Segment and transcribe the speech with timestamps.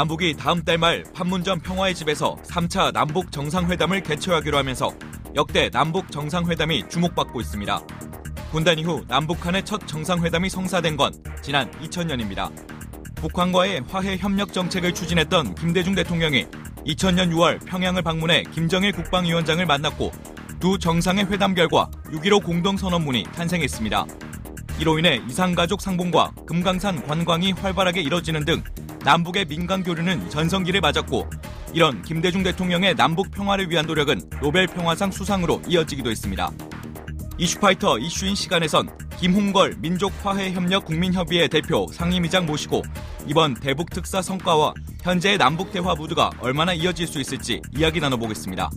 [0.00, 4.90] 남북이 다음 달 말 판문점 평화의 집에서 3차 남북 정상회담을 개최하기로 하면서
[5.34, 7.82] 역대 남북 정상회담이 주목받고 있습니다.
[8.50, 12.50] 분단 이후 남북 한의 첫 정상회담이 성사된 건 지난 2000년입니다.
[13.16, 16.46] 북한과의 화해 협력 정책을 추진했던 김대중 대통령이
[16.86, 20.12] 2000년 6월 평양을 방문해 김정일 국방위원장을 만났고
[20.58, 24.06] 두 정상의 회담 결과 6.15 공동선언문이 탄생했습니다.
[24.80, 28.64] 이로 인해 이산가족 상봉과 금강산 관광이 활발하게 이뤄지는 등
[29.04, 31.28] 남북의 민간 교류는 전성기를 맞았고
[31.74, 36.50] 이런 김대중 대통령의 남북 평화를 위한 노력은 노벨 평화상 수상으로 이어지기도 했습니다.
[37.36, 42.80] 이슈파이터 이슈인 시간에선 김홍걸 민족화해협력 국민협의회 대표 상임위장 모시고
[43.26, 44.72] 이번 대북 특사 성과와
[45.02, 48.70] 현재의 남북 대화 무드가 얼마나 이어질 수 있을지 이야기 나눠보겠습니다.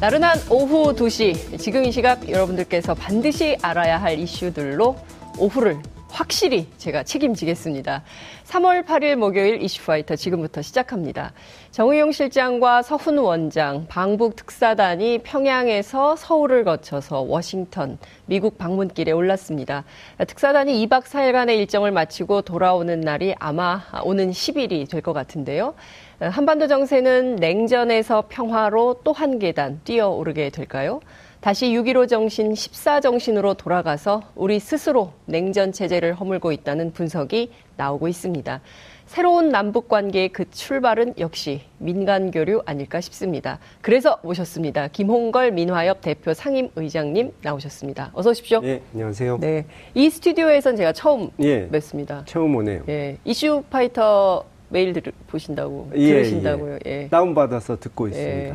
[0.00, 4.94] 나른한 오후 2시 지금 이 시각 여러분들께서 반드시 알아야 할 이슈들로
[5.38, 8.02] 오후를 확실히 제가 책임지겠습니다.
[8.46, 11.32] 3월 8일 목요일 이슈파이터 지금부터 시작합니다.
[11.70, 19.84] 정의용 실장과 서훈 원장, 방북 특사단이 평양에서 서울을 거쳐서 워싱턴, 미국 방문길에 올랐습니다.
[20.26, 25.74] 특사단이 2박 4일간의 일정을 마치고 돌아오는 날이 아마 오는 10일이 될 것 같은데요.
[26.20, 31.00] 한반도 정세는 냉전에서 평화로 또 한 계단 뛰어오르게 될까요?
[31.40, 38.60] 다시 6.15 정신 14 정신으로 돌아가서 우리 스스로 냉전 체제를 허물고 있다는 분석이 나오고 있습니다.
[39.06, 43.58] 새로운 남북 관계의 그 출발은 역시 민간 교류 아닐까 싶습니다.
[43.80, 44.88] 그래서 모셨습니다.
[44.88, 48.10] 김홍걸 민화협 대표 상임 의장님 나오셨습니다.
[48.12, 48.60] 어서 오십시오.
[48.60, 49.38] 네, 안녕하세요.
[49.40, 49.64] 네.
[49.94, 52.22] 이 스튜디오에선 제가 처음 예, 뵙습니다.
[52.26, 52.82] 처음 오네요.
[52.88, 53.16] 예.
[53.24, 56.78] 이슈 파이터 메일 들, 보신다고 예, 들으신다고요.
[56.86, 57.02] 예.
[57.04, 57.08] 예.
[57.08, 58.54] 다운 받아서 듣고 있습니다.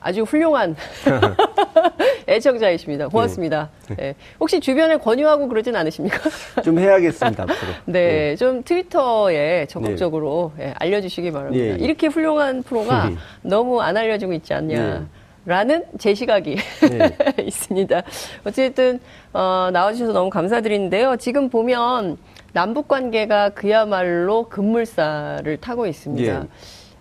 [0.00, 0.76] 아주 훌륭한
[2.28, 3.08] 애청자이십니다.
[3.08, 3.70] 고맙습니다.
[3.88, 3.94] 네.
[3.96, 4.14] 네.
[4.38, 6.18] 혹시 주변에 권유하고 그러진 않으십니까?
[6.62, 7.56] 좀 해야겠습니다, 앞으로.
[7.86, 8.36] 네, 네.
[8.36, 10.66] 좀 트위터에 적극적으로 네.
[10.68, 11.64] 예, 알려주시기 바랍니다.
[11.64, 11.76] 예, 예.
[11.76, 13.10] 이렇게 훌륭한 프로가
[13.42, 15.08] 너무 안 알려지고 있지 않냐.
[15.48, 16.56] 라는 제 시각이
[16.90, 17.16] 네.
[17.40, 18.02] 있습니다.
[18.44, 18.98] 어쨌든
[19.32, 21.16] 어, 나와주셔서 너무 감사드리는데요.
[21.18, 22.18] 지금 보면
[22.56, 26.40] 남북 관계가 그야말로 급물살을 타고 있습니다.
[26.40, 26.48] 예.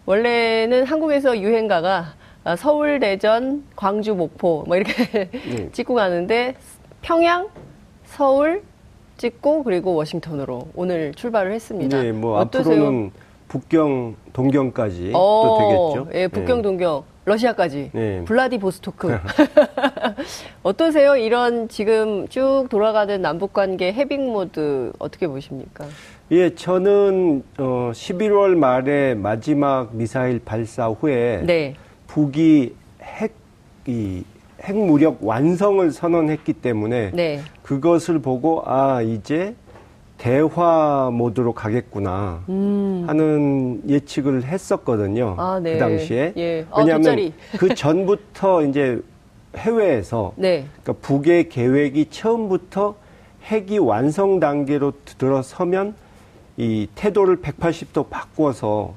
[0.05, 2.07] 원래는 한국에서 유행가가
[2.43, 5.69] 아, 서울, 대전, 광주, 목포 뭐 이렇게 네.
[5.71, 6.55] 찍고 가는데
[7.01, 7.47] 평양,
[8.03, 8.63] 서울
[9.15, 12.01] 찍고 그리고 워싱턴으로 오늘 출발을 했습니다.
[12.01, 12.73] 네, 뭐 어떠세요?
[12.73, 13.11] 앞으로는
[13.47, 16.19] 북경, 동경까지 어, 또 되겠죠.
[16.19, 16.61] 예, 북경, 네.
[16.63, 18.23] 동경, 러시아까지, 네.
[18.25, 19.17] 블라디보스토크.
[20.63, 21.15] 어떠세요?
[21.15, 25.85] 이런 지금 쭉 돌아가는 남북 관계 해빙 모드 어떻게 보십니까?
[26.31, 31.75] 예, 저는 어 11월 말에 마지막 미사일 발사 후에 네.
[32.07, 33.33] 북이 핵,
[33.87, 34.23] 이,
[34.63, 37.41] 핵무력 완성을 선언했기 때문에 네.
[37.61, 39.55] 그것을 보고 아, 이제
[40.17, 43.03] 대화 모드로 가겠구나 음.
[43.07, 45.35] 하는 예측을 했었거든요.
[45.37, 45.73] 아, 네.
[45.73, 46.33] 그 당시에.
[46.37, 46.65] 예.
[46.71, 49.01] 아, 왜냐하면 그 전부터 이제
[49.57, 50.65] 해외에서 네.
[50.83, 52.95] 그러니까 북의 계획이 처음부터
[53.43, 55.95] 핵이 완성 단계로 들어서면
[56.57, 58.93] 이 태도를 180도 바꿔서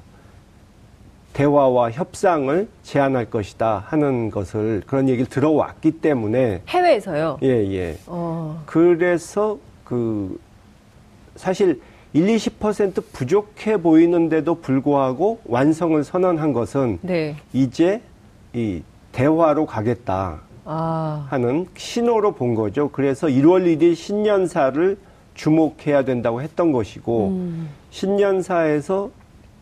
[1.33, 7.37] 대화와 협상을 제안할 것이다 하는 것을 그런 얘기를 들어왔기 때문에 해외에서요.
[7.43, 7.97] 예, 예.
[8.07, 8.63] 어.
[8.65, 10.39] 그래서 그
[11.39, 11.79] 사실
[12.11, 17.37] 1, 20% 부족해 보이는데도 불구하고 완성을 선언한 것은 네.
[17.53, 18.01] 이제
[18.53, 18.81] 이
[19.13, 21.27] 대화로 가겠다 아.
[21.29, 22.89] 하는 신호로 본 거죠.
[22.89, 24.97] 그래서 1월 1일 신년사를
[25.33, 27.69] 주목해야 된다고 했던 것이고 음.
[27.91, 29.09] 신년사에서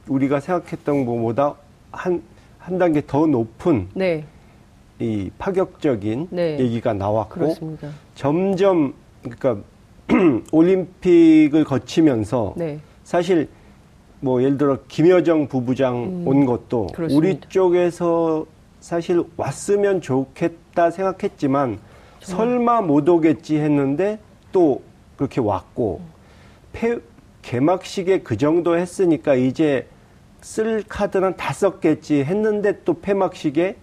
[0.07, 1.53] 우리가 생각했던 것보다
[1.91, 2.23] 한,
[2.57, 4.25] 한 단계 더 높은 네.
[4.97, 6.57] 이 파격적인 네.
[6.59, 7.89] 얘기가 나왔고 그렇습니다.
[8.15, 9.57] 점점 그러니까
[10.51, 12.79] 올림픽을 거치면서 네.
[13.03, 13.49] 사실
[14.19, 17.17] 뭐 예를 들어 김여정 부부장 음, 온 것도 그렇습니다.
[17.17, 18.45] 우리 쪽에서
[18.79, 21.79] 사실 왔으면 좋겠다 생각했지만
[22.19, 22.47] 정말.
[22.47, 24.19] 설마 못 오겠지 했는데
[24.51, 24.81] 또
[25.17, 26.01] 그렇게 왔고
[26.73, 26.99] 폐,
[27.41, 29.87] 개막식에 그 정도 했으니까 이제
[30.41, 33.75] 쓸 카드는 다 썼겠지 했는데 또 폐막식에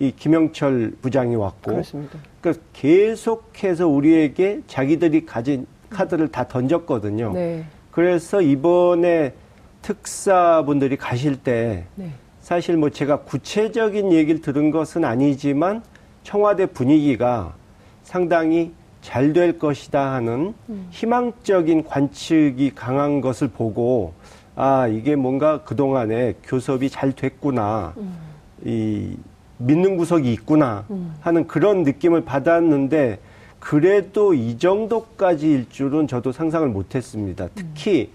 [0.00, 2.18] 이 김영철 부장이 왔고 그렇습니다.
[2.44, 7.32] 그러니까 계속해서 우리에게 자기들이 가진 카드를 다 던졌거든요.
[7.32, 7.64] 네.
[7.90, 9.32] 그래서 이번에
[9.80, 12.10] 특사분들이 가실 때 네.
[12.40, 15.82] 사실 뭐 제가 구체적인 얘기를 들은 것은 아니지만
[16.22, 17.54] 청와대 분위기가
[18.02, 20.86] 상당히 잘 될 것이다 하는 음.
[20.90, 24.12] 희망적인 관측이 강한 것을 보고
[24.54, 27.94] 아, 이게 뭔가 그동안에 교섭이 잘 됐구나.
[27.96, 28.16] 음.
[28.64, 29.16] 이
[29.58, 31.14] 믿는 구석이 있구나 음.
[31.20, 33.18] 하는 그런 느낌을 받았는데
[33.60, 37.48] 그래도 이 정도까지일 줄은 저도 상상을 못했습니다.
[37.54, 38.10] 특히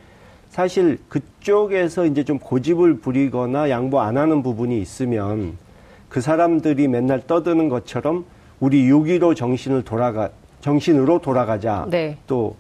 [0.50, 5.58] 사실 그쪽에서 이제 좀 고집을 부리거나 양보 안 하는 부분이 있으면
[6.08, 8.26] 그 사람들이 맨날 떠드는 것처럼
[8.60, 10.30] 우리 6.15 정신을 돌아가
[10.62, 11.88] 정신으로 돌아가자.
[11.90, 12.18] 네.
[12.28, 12.56] 또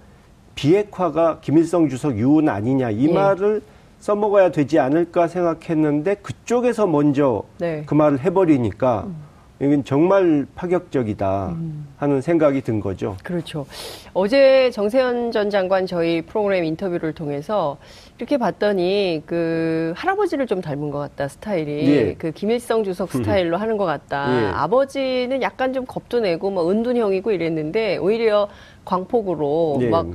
[0.55, 3.13] 비핵화가 김일성 주석 유은 아니냐 이 예.
[3.13, 3.61] 말을
[3.99, 7.83] 써먹어야 되지 않을까 생각했는데 그쪽에서 먼저 네.
[7.85, 9.29] 그 말을 해버리니까 음.
[9.61, 11.87] 이건 정말 파격적이다 음.
[11.97, 13.17] 하는 생각이 든 거죠.
[13.23, 13.65] 그렇죠.
[14.13, 17.77] 어제 정세현 전 장관 저희 프로그램 인터뷰를 통해서
[18.17, 22.13] 이렇게 봤더니 그 할아버지를 좀 닮은 것 같다 스타일이 예.
[22.17, 24.27] 그 김일성 주석 스타일로 하는 것 같다.
[24.41, 24.45] 예.
[24.53, 28.47] 아버지는 약간 좀 겁도 내고 뭐 은둔형이고 이랬는데 오히려
[28.85, 29.89] 광폭으로 예.
[29.89, 30.07] 막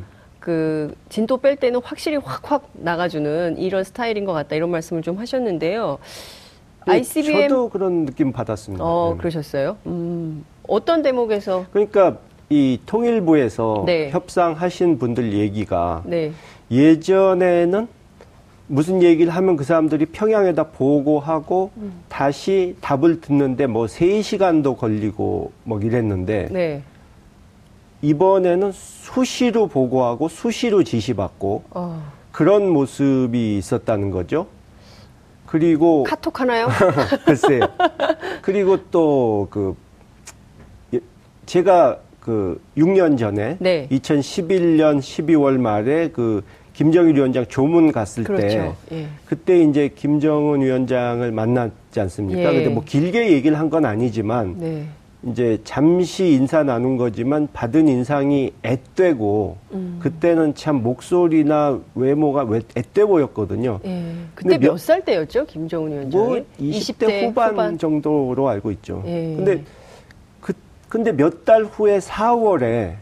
[0.45, 5.97] 그 진도 뺄 때는 확실히 확확 나가주는 이런 스타일인 것 같다 이런 말씀을 좀 하셨는데요.
[6.87, 8.85] 네, ICBM 저도 그런 느낌 받았습니다.
[8.85, 9.19] 어, 네.
[9.21, 9.79] 그러셨어요?
[9.87, 11.65] 음, 어떤 대목에서?
[11.73, 12.19] 그러니까
[12.51, 14.11] 이 통일부에서 네.
[14.11, 16.33] 협상하신 분들 얘기가 네.
[16.71, 17.89] 예전에는
[18.67, 22.03] 무슨 얘기를 하면 그 사람들이 평양에다 보고하고 음.
[22.11, 26.83] 다시 답을 듣는데 뭐 3시간도 걸리고 뭐 이랬는데 네.
[28.05, 32.03] 이번에는 수시로 보고하고 수시로 지시받고 어.
[32.33, 34.47] 그런 모습이 있었다는 거죠.
[35.47, 36.69] 그리고 카톡 하나요?
[37.25, 37.61] 글쎄요.
[38.43, 39.75] 그리고 또 그
[41.47, 43.87] 제가 그 6년 전에 네.
[43.91, 46.43] 2011년 12월 말에 그
[46.73, 48.75] 김정일 위원장 조문 갔을 그렇죠.
[48.89, 49.07] 때 예.
[49.27, 52.41] 그때 이제 김정은 위원장을 만났지 않습니까?
[52.41, 52.55] 예.
[52.55, 54.87] 근데 뭐 길게 얘기를 한 건 아니지만 네.
[55.27, 59.97] 이제 잠시 인사 나눈 거지만 받은 인상이 앳되고 음.
[60.01, 63.81] 그때는 참 목소리나 외모가 앳돼 보였거든요.
[63.87, 64.15] 예.
[64.35, 66.25] 그때 몇 살 때였죠, 김정은 위원장이?
[66.25, 69.03] 뭐 20대, 20대 후반, 후반, 정도로 알고 있죠.
[69.07, 69.35] 예.
[69.37, 69.63] 근데
[70.41, 70.53] 그
[70.91, 72.97] 근데 몇 달 후에 4월에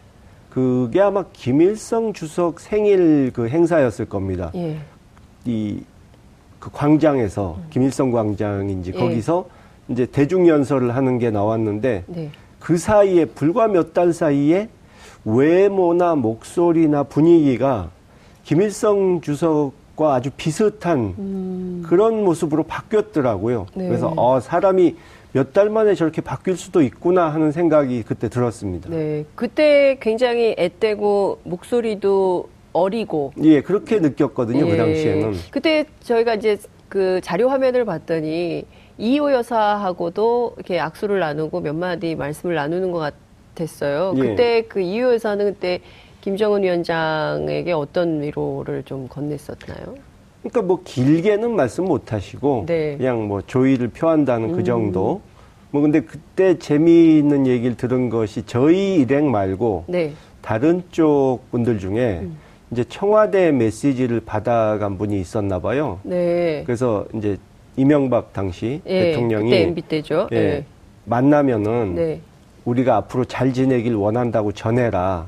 [0.49, 4.49] 그게 아마 김일성 주석 생일 그 행사였을 겁니다.
[4.55, 4.77] 예.
[5.45, 7.67] 이그 광장에서 음.
[7.69, 8.97] 김일성 광장인지 예.
[8.99, 9.45] 거기서
[9.89, 12.29] 이제 대중 연설을 하는 게 나왔는데 네.
[12.59, 14.69] 그 사이에 불과 몇 달 사이에
[15.25, 17.89] 외모나 목소리나 분위기가
[18.43, 21.83] 김일성 주석과 아주 비슷한 음.
[21.87, 23.67] 그런 모습으로 바뀌었더라고요.
[23.75, 23.87] 네.
[23.87, 24.95] 그래서 어, 사람이
[25.33, 28.89] 몇 달 만에 저렇게 바뀔 수도 있구나 하는 생각이 그때 들었습니다.
[28.89, 34.71] 네, 그때 굉장히 앳되고 목소리도 어리고 예 그렇게 느꼈거든요 그 예.
[34.71, 36.57] 그 당시에는 그때 저희가 이제
[36.89, 38.65] 그 자료 화면을 봤더니
[38.97, 43.13] 이호 여사하고도 이렇게 악수를 나누고 몇 마디 말씀을 나누는 것
[43.55, 44.13] 같았어요.
[44.17, 44.19] 예.
[44.19, 45.81] 그때 그 이호 여사는 그때
[46.21, 49.95] 김정은 위원장에게 어떤 위로를 좀 건넸었나요?
[50.41, 52.97] 그러니까 뭐 길게는 말씀 못 하시고 네.
[52.97, 54.57] 그냥 뭐 조의를 표한다는 그 음.
[54.57, 55.21] 그 정도.
[55.71, 60.13] 뭐 근데 그때 재미있는 얘기를 들은 것이 저희 일행 말고 네.
[60.43, 62.37] 다른 쪽 분들 중에 음.
[62.69, 65.99] 이제 청와대 메시지를 받아간 분이 있었나 봐요.
[66.03, 66.61] 네.
[66.65, 67.37] 그래서 이제
[67.75, 70.27] 이명박 당시 예, 대통령이 그때 MB 때죠.
[70.31, 70.65] 예, 예.
[71.05, 72.21] 만나면은 네.
[72.65, 75.25] 우리가 앞으로 잘 지내길 원한다고 전해라.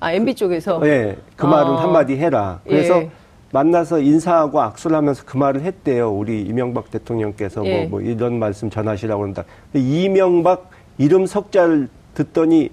[0.00, 0.80] 아 MB 쪽에서.
[0.86, 1.82] 예, 그 말은 아.
[1.82, 2.60] 한마디 해라.
[2.64, 3.10] 그래서 예.
[3.52, 6.12] 만나서 인사하고 악수를 하면서 그 말을 했대요.
[6.12, 7.86] 우리 이명박 대통령께서 뭐, 예.
[7.86, 9.44] 뭐 이런 말씀 전하시라고 그런다.
[9.72, 12.70] 이명박 이름 석자를 듣더니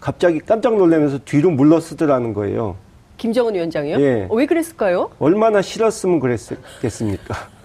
[0.00, 2.76] 갑자기 깜짝 놀라면서 뒤로 물러쓰더라는 거예요.
[3.16, 4.00] 김정은 위원장이요?
[4.00, 4.26] 예.
[4.28, 5.10] 어, 왜 그랬을까요?
[5.18, 7.55] 얼마나 싫었으면 그랬겠습니까?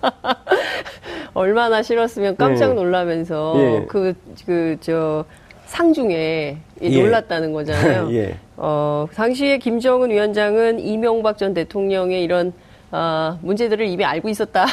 [1.34, 2.74] 얼마나 싫었으면 깜짝 네.
[2.74, 3.86] 놀라면서 예.
[3.88, 4.14] 그,
[4.46, 5.24] 그, 저,
[5.68, 7.02] 상중에 예.
[7.02, 8.08] 놀랐다는 거잖아요.
[8.16, 8.36] 예.
[8.56, 12.52] 어, 당시에 김정은 위원장은 이명박 전 대통령의 이런
[12.90, 14.68] 아, 문제들을 이미 알고 있었다고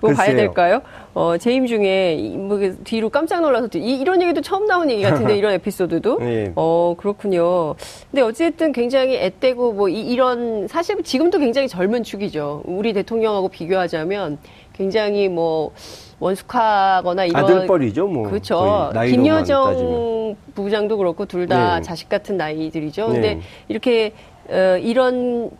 [0.16, 0.80] 봐야 될까요?
[1.12, 5.52] 어, 재임 중에 뭐그 뒤로 깜짝 놀라서 이, 런 얘기도 처음 나온 얘기 같은데 이런
[5.54, 6.52] 에피소드도 예.
[6.56, 7.74] 어 그렇군요.
[8.10, 12.62] 근데 어쨌든 굉장히 앳되고 뭐 이, 런 사실 지금도 굉장히 젊은 축이죠.
[12.64, 14.38] 우리 대통령하고 비교하자면
[14.72, 15.72] 굉장히 뭐
[16.20, 18.90] 원숙하거나 이런 아들뻘이죠, 뭐 그렇죠.
[19.06, 21.82] 김여정 부장도 그렇고 둘다 네.
[21.82, 23.06] 자식 같은 나이들이죠.
[23.08, 23.40] 근데 네.
[23.68, 24.12] 이렇게
[24.48, 25.50] 어, 이런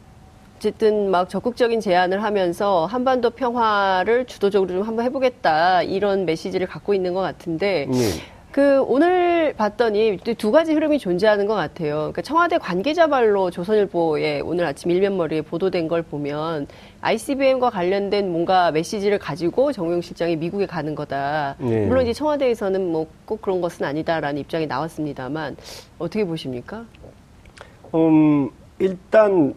[0.62, 7.14] 어쨌든 막 적극적인 제안을 하면서 한반도 평화를 주도적으로 좀 한번 해보겠다 이런 메시지를 갖고 있는
[7.14, 7.98] 것 같은데 네.
[8.50, 11.94] 그 오늘 봤더니 두 가지 흐름이 존재하는 것 같아요.
[11.96, 16.66] 그러니까 청와대 관계자 발로 조선일보에 오늘 아침 일면머리에 보도된 걸 보면
[17.02, 21.54] ICBM과 관련된 뭔가 메시지를 가지고 정우영 실장이 미국에 가는 거다.
[21.60, 21.86] 네.
[21.86, 25.56] 물론 이제 청와대에서는 뭐 꼭 그런 것은 아니다라는 입장이 나왔습니다만
[25.98, 26.84] 어떻게 보십니까?
[27.94, 28.50] 음
[28.80, 29.54] 일단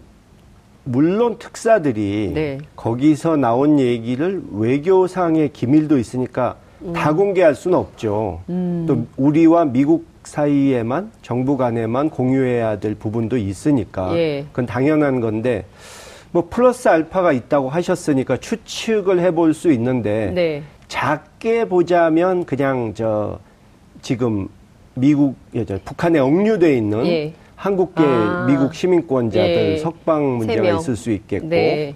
[0.83, 2.57] 물론 특사들이 네.
[2.75, 6.93] 거기서 나온 얘기를 외교상의 기밀도 있으니까 음.
[6.93, 8.41] 다 공개할 수는 없죠.
[8.49, 8.85] 음.
[8.87, 14.45] 또 우리와 미국 사이에만 정부 간에만 공유해야 될 부분도 있으니까 예.
[14.51, 15.65] 그건 당연한 건데
[16.31, 20.63] 뭐 플러스 알파가 있다고 하셨으니까 추측을 해볼 수 있는데 네.
[20.87, 23.39] 작게 보자면 그냥 저
[24.01, 24.47] 지금
[24.93, 25.35] 미국
[25.67, 27.33] 저 북한에 억류돼 있는 예.
[27.61, 28.45] 한국계 아.
[28.47, 29.77] 미국 시민권자들 예.
[29.77, 31.93] 석방 문제가 있을 수 있겠고 네.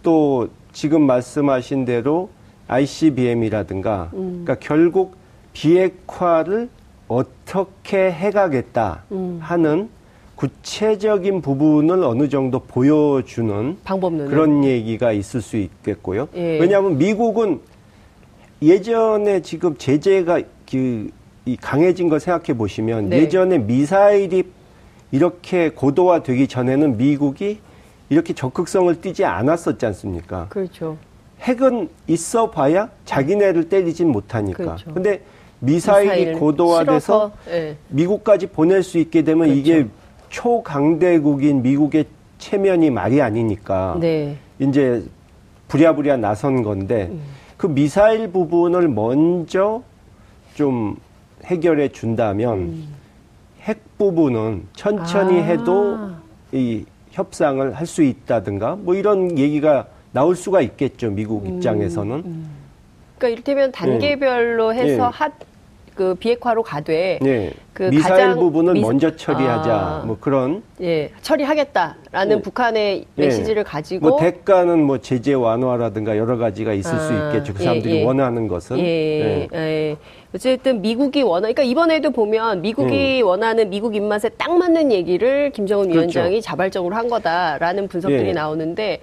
[0.00, 2.30] 또 지금 말씀하신 대로
[2.68, 4.44] ICBM이라든가 음.
[4.44, 5.16] 그러니까 결국
[5.54, 6.68] 비핵화를
[7.08, 9.40] 어떻게 해가겠다 음.
[9.42, 9.88] 하는
[10.36, 14.30] 구체적인 부분을 어느 정도 보여주는 방법론을.
[14.30, 16.28] 그런 얘기가 있을 수 있겠고요.
[16.36, 16.60] 예.
[16.60, 17.58] 왜냐하면 미국은
[18.62, 21.10] 예전에 지금 제재가 그,
[21.44, 23.22] 이 강해진 걸 생각해 보시면 네.
[23.22, 24.44] 예전에 미사일이
[25.10, 27.60] 이렇게 고도화되기 전에는 미국이
[28.10, 30.46] 이렇게 적극성을 띠지 않았었지 않습니까?
[30.48, 30.96] 그렇죠.
[31.40, 34.64] 핵은 있어 봐야 자기네를 때리진 못하니까.
[34.64, 34.92] 그렇죠.
[34.92, 35.22] 근데
[35.60, 37.76] 미사일이 미사일 고도화돼서 네.
[37.88, 39.60] 미국까지 보낼 수 있게 되면 그렇죠.
[39.60, 39.86] 이게
[40.28, 42.06] 초강대국인 미국의
[42.38, 44.36] 체면이 말이 아니니까 네.
[44.58, 45.02] 이제
[45.68, 47.20] 부랴부랴 나선 건데 음.
[47.56, 49.82] 그 미사일 부분을 먼저
[50.54, 50.96] 좀
[51.44, 52.94] 해결해 준다면 음.
[53.68, 55.44] 핵 부분은 천천히 아.
[55.44, 55.98] 해도
[56.52, 61.56] 이 협상을 할 수 있다든가 뭐 이런 얘기가 나올 수가 있겠죠 미국 음.
[61.56, 62.14] 입장에서는.
[62.24, 62.50] 음.
[63.18, 64.78] 그러니까 이를테면 단계별로 네.
[64.82, 65.18] 해서 네.
[65.98, 67.50] 그 비핵화로 가되 네.
[67.72, 68.80] 그 미사일 부분은 미...
[68.80, 72.40] 먼저 처리하자 아, 뭐 그런 예 처리하겠다라는 네.
[72.40, 73.22] 북한의 예.
[73.26, 77.96] 메시지를 가지고 뭐 대가는 뭐 제재 완화라든가 여러 가지가 있을 아, 수 있겠죠 그 사람들이
[77.96, 78.04] 예, 예.
[78.04, 79.96] 원하는 것은 예, 예.
[80.32, 83.26] 어쨌든 미국이 원하 그러니까 이번에도 보면 미국이 음.
[83.26, 86.20] 원하는 미국 입맛에 딱 맞는 얘기를 김정은 그렇죠.
[86.20, 88.32] 위원장이 자발적으로 한 거다라는 분석들이 예.
[88.34, 89.00] 나오는데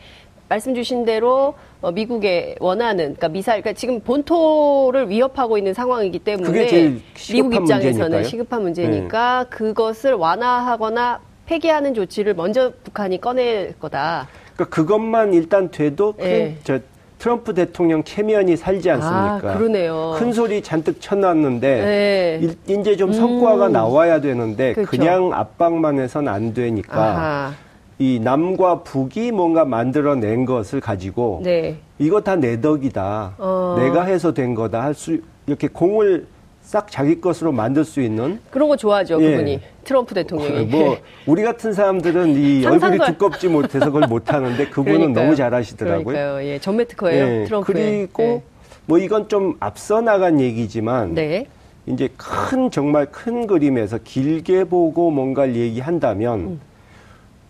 [0.48, 7.00] 말씀 주신 대로 어, 미국의 원하는 그러니까 미사일 그러니까 지금 본토를 위협하고 있는 상황이기 때문에
[7.32, 8.24] 미국 입장에서는 문제니까요?
[8.24, 9.50] 시급한 문제니까 네.
[9.50, 14.28] 그것을 완화하거나 폐기하는 조치를 먼저 북한이 꺼낼 거다.
[14.56, 16.58] 그러니까 그것만 일단 돼도 네.
[16.64, 16.80] 저
[17.18, 19.52] 트럼프 대통령 체면이 살지 않습니까?
[19.52, 20.16] 아, 그러네요.
[20.18, 22.50] 큰 소리 잔뜩 쳐놨는데 네.
[22.68, 23.72] 이제 좀 성과가 음.
[23.72, 24.90] 나와야 되는데 그렇죠.
[24.92, 27.54] 그냥 압박만 해선 안 되니까 아하.
[27.98, 31.78] 이 남과 북이 뭔가 만들어낸 것을 가지고 네.
[31.98, 33.36] 이거 다 내 덕이다.
[33.38, 33.75] 어.
[33.80, 34.84] 내가 해서 된 거다.
[34.84, 36.28] 할 수 이렇게 공을
[36.62, 39.32] 싹 자기 것으로 만들 수 있는 그런 거 좋아하죠 예.
[39.32, 40.98] 그분이 트럼프 대통령이 뭐
[41.28, 46.04] 우리 같은 사람들은 이 얼굴이 두껍지 못해서 그걸 못 하는데 그분은 너무 잘하시더라고요.
[46.06, 46.48] 그러니까요.
[46.48, 47.44] 예, 전매 특허예요 예.
[47.46, 48.42] 트럼프 그리고 예.
[48.88, 51.46] 뭐 이건 좀 앞서 나간 얘기지만 네.
[51.86, 56.40] 이제 큰 정말 큰 그림에서 길게 보고 뭔가를 얘기한다면.
[56.40, 56.60] 음.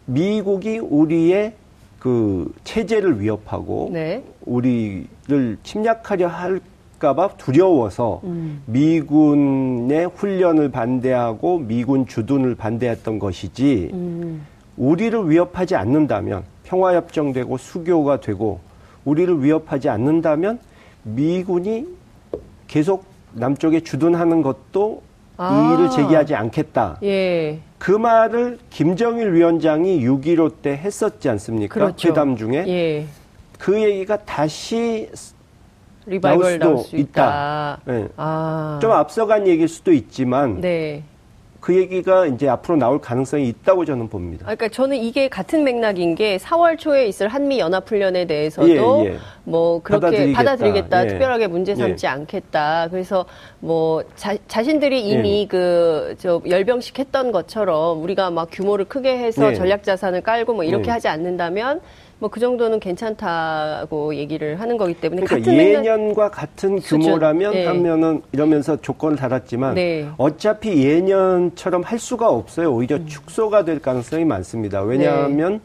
[0.05, 1.53] 미국이 우리의
[1.99, 4.23] 그 체제를 위협하고 네.
[4.45, 8.61] 우리를 침략하려 할까봐 두려워서 음.
[8.67, 14.45] 미군의 훈련을 반대하고 미군 주둔을 반대했던 것이지 음.
[14.77, 18.59] 우리를 위협하지 않는다면 평화협정되고 수교가 되고
[19.03, 20.59] 우리를 위협하지 않는다면
[21.03, 21.87] 미군이
[22.67, 25.01] 계속 남쪽에 주둔하는 것도
[25.37, 25.69] 아.
[25.69, 26.97] 이의를 제기하지 않겠다.
[27.03, 27.59] 예.
[27.77, 31.73] 그 말을 김정일 위원장이 6.15 때 했었지 않습니까?
[31.73, 32.09] 그렇죠.
[32.09, 32.65] 회담 중에.
[32.67, 33.05] 예.
[33.59, 35.09] 그 얘기가 다시
[36.21, 37.01] 나올 수도 나올 수 있다.
[37.03, 37.79] 있다.
[37.85, 38.07] 네.
[38.17, 38.79] 아.
[38.81, 41.03] 좀 앞서간 얘기일 수도 있지만 네.
[41.65, 44.43] 그 얘기가 이제 앞으로 나올 가능성이 있다고 저는 봅니다.
[44.45, 49.17] 그러니까 저는 이게 같은 맥락인 게 4월 초에 있을 한미 연합 훈련에 대해서도 예, 예.
[49.45, 51.07] 뭐 그렇게 받아들이겠다, 받아들이겠다 예.
[51.07, 51.75] 특별하게 문제 예.
[51.75, 52.89] 삼지 않겠다.
[52.91, 53.25] 그래서
[53.61, 55.47] 뭐 자, 자신들이 이미 예.
[55.47, 59.55] 그저 열병식 했던 것처럼 우리가 막 규모를 크게 해서 예.
[59.55, 61.81] 전략 자산을 깔고 뭐 이렇게 하지 않는다면
[62.19, 67.65] 뭐 그 정도는 괜찮다고 얘기를 하는 거기 때문에 그러니까 같은 예년과 같은 규모라면 네.
[67.65, 70.07] 하면은 이러면서 조건을 달았지만 네.
[70.17, 72.73] 어차피 예년처럼 할 수가 없어요.
[72.73, 73.05] 오히려 음.
[73.07, 74.81] 축소가 될 가능성이 많습니다.
[74.81, 75.59] 왜냐하면 네.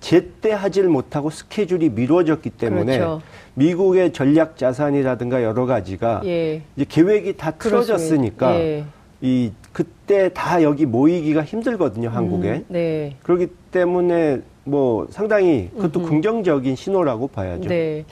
[0.00, 3.22] 제때 하질 못하고 스케줄이 미뤄졌기 때문에 그렇죠.
[3.54, 6.62] 미국의 전략 자산이라든가 여러 가지가 예.
[6.76, 8.84] 이제 계획이 다 틀어졌으니까 예.
[9.20, 13.16] 이 그때 다 여기 모이기가 힘들거든요 한국에 음, 네.
[13.22, 16.08] 그렇기 때문에 뭐 상당히 그것도 음흠.
[16.08, 17.68] 긍정적인 신호라고 봐야죠.
[17.68, 18.04] 네.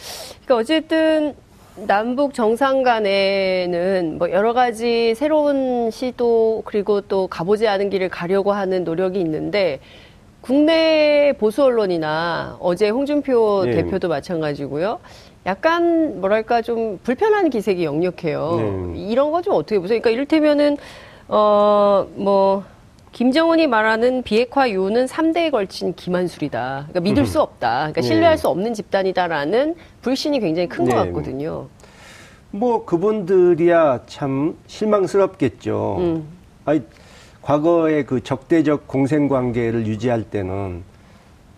[0.45, 1.35] 그러니까 어쨌든
[1.87, 8.85] 남북 정상 간에는 뭐 여러 가지 새로운 시도 그리고 또 가보지 않은 길을 가려고 하는
[8.85, 9.78] 노력이 있는데
[10.40, 13.71] 국내 보수 언론이나 어제 홍준표 네.
[13.73, 14.99] 대표도 마찬가지고요.
[15.47, 18.92] 약간 뭐랄까 좀 불편한 기색이 역력해요.
[18.95, 19.00] 네.
[19.09, 20.00] 이런 거 좀 어떻게 보세요?
[20.00, 20.76] 그러니까 이를테면은
[21.28, 22.64] 어뭐
[23.12, 26.87] 김정은이 말하는 비핵화 이유는 3대에 걸친 기만술이다.
[26.88, 27.79] 그러니까 믿을 수 없다.
[27.79, 28.40] 그러니까 신뢰할 네.
[28.40, 30.95] 수 없는 집단이다라는 불신이 굉장히 큰것 네.
[30.95, 31.69] 같거든요.
[32.52, 35.97] 뭐 그분들이야 참 실망스럽겠죠.
[35.99, 36.25] 음.
[36.64, 36.83] 아니
[37.43, 40.83] 과거에 그 적대적 공생 관계를 유지할 때는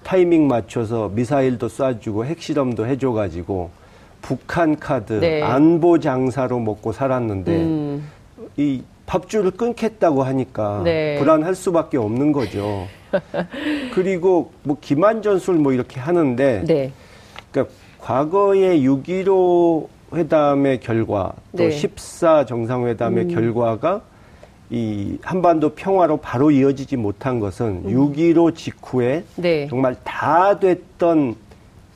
[0.05, 3.71] 타이밍 맞춰서 미사일도 쏴주고 핵실험도 해줘가지고
[4.21, 5.43] 북한 카드 네.
[5.43, 8.09] 안보 장사로 먹고 살았는데 음.
[8.57, 11.19] 이 밥줄을 끊겠다고 하니까 네.
[11.19, 12.87] 불안할 수밖에 없는 거죠.
[13.95, 16.93] 그리고 뭐 기만 전술 뭐 이렇게 하는데 네.
[17.51, 21.71] 그러니까 과거의 6.15 회담의 결과 또 네.
[21.71, 23.29] 14 정상회담의 음.
[23.29, 24.03] 결과가
[24.71, 28.13] 이 한반도 평화로 바로 이어지지 못한 것은 음.
[28.15, 29.69] 6.15 직후에 네.
[29.69, 31.37] 정말 다 됐던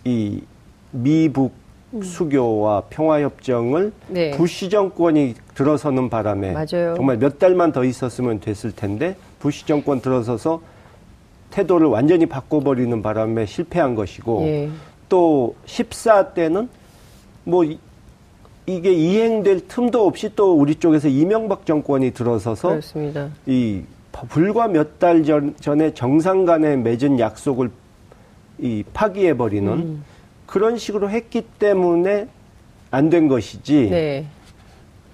[0.04, 0.42] 이
[0.90, 1.52] 미북
[1.94, 2.02] 음.
[2.02, 4.30] 수교와 평화협정을 네.
[4.32, 6.94] 부시 정권이 들어서는 바람에 맞아요.
[6.96, 10.60] 정말 몇 달만 더 있었으면 됐을 텐데 부시 정권 들어서서
[11.50, 14.68] 태도를 완전히 바꿔버리는 바람에 실패한 것이고 예.
[15.08, 16.68] 또 14 때는
[17.44, 17.64] 뭐
[18.66, 23.30] 이게 이행될 틈도 없이 또 우리 쪽에서 이명박 정권이 들어서서 그렇습니다.
[23.46, 23.82] 이
[24.28, 27.70] 불과 몇 달 전, 전에 정상 간에 맺은 약속을
[28.58, 30.04] 이 파기해 버리는 음.
[30.46, 32.26] 그런 식으로 했기 때문에
[32.90, 34.26] 안 된 것이지 네.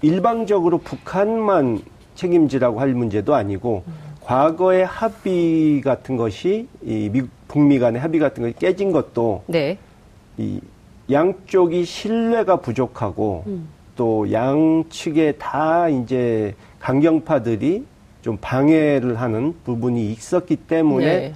[0.03, 1.81] 일방적으로 북한만
[2.15, 3.93] 책임지라고 할 문제도 아니고 음.
[4.21, 9.79] 과거의 합의 같은 것이 이 미, 북미 간의 합의 같은 것이 깨진 것도 네.
[10.39, 10.61] 이
[11.11, 13.69] 양쪽이 신뢰가 부족하고 음.
[13.97, 17.85] 또 양측에 다 이제 강경파들이
[18.23, 21.35] 좀 방해를 하는 부분이 있었기 때문에 네.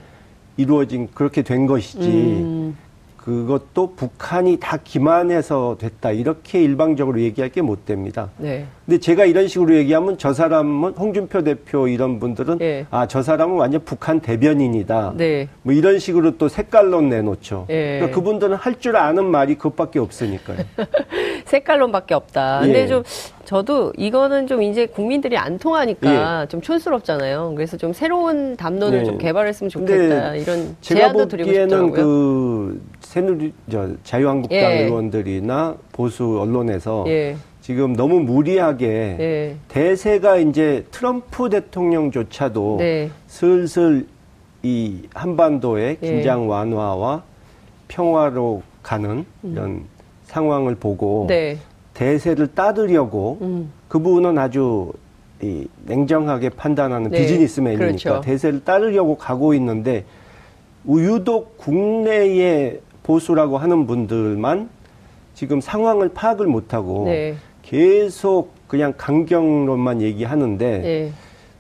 [0.57, 2.77] 이루어진 그렇게 된 것이지 음.
[3.26, 8.28] 그것도 북한이 다 기만해서 됐다 이렇게 일방적으로 얘기할 게 못 됩니다.
[8.37, 8.66] 네.
[8.85, 12.87] 근데 제가 이런 식으로 얘기하면 저 사람은 홍준표 대표 이런 분들은 네.
[12.92, 15.15] 아저 사람은 완전 북한 대변인이다.
[15.17, 15.49] 네.
[15.62, 17.65] 뭐 이런 식으로 또 색깔론 내놓죠.
[17.69, 17.99] 네.
[17.99, 20.58] 그러니까 그분들은 할 줄 아는 말이 그것밖에 없으니까요.
[21.47, 22.60] 색깔론밖에 없다.
[22.60, 22.86] 근데 예.
[22.86, 23.02] 좀
[23.45, 26.47] 저도 이거는 좀 이제 국민들이 안 통하니까 예.
[26.49, 27.54] 좀 촌스럽잖아요.
[27.56, 29.04] 그래서 좀 새로운 담론을 예.
[29.04, 30.34] 좀 개발했으면 좋겠다.
[30.36, 31.93] 이런 제안도 드리고 싶더라고요.
[31.93, 32.82] 그
[33.17, 34.85] 새누리 저 자유한국당 예.
[34.85, 37.35] 의원들이나 보수 언론에서 예.
[37.63, 39.57] 지금 너무 무리하게 예.
[39.69, 43.11] 대세가 이제 트럼프 대통령조차도 네.
[43.26, 44.07] 슬슬
[44.63, 46.07] 이 한반도의 예.
[46.07, 47.23] 긴장 완화와
[47.89, 49.50] 평화로 가는 음.
[49.50, 49.85] 이런
[50.25, 51.57] 상황을 보고 네.
[51.95, 53.73] 대세를 따르려고 음.
[53.89, 54.93] 그분은 아주
[55.41, 57.21] 이 냉정하게 판단하는 네.
[57.23, 58.21] 비즈니스맨이니까 그렇죠.
[58.21, 60.05] 대세를 따르려고 가고 있는데
[60.87, 64.69] 유독 국내의 보수라고 하는 분들만
[65.34, 67.36] 지금 상황을 파악을 못하고 네.
[67.62, 71.12] 계속 그냥 강경론만 얘기하는데 네.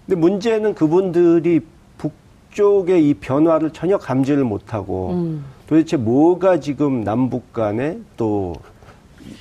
[0.04, 1.60] 근데 문제는 그분들이
[1.98, 5.44] 북쪽의 이 변화를 전혀 감지를 못하고 음.
[5.66, 8.54] 도대체 뭐가 지금 남북 간에 또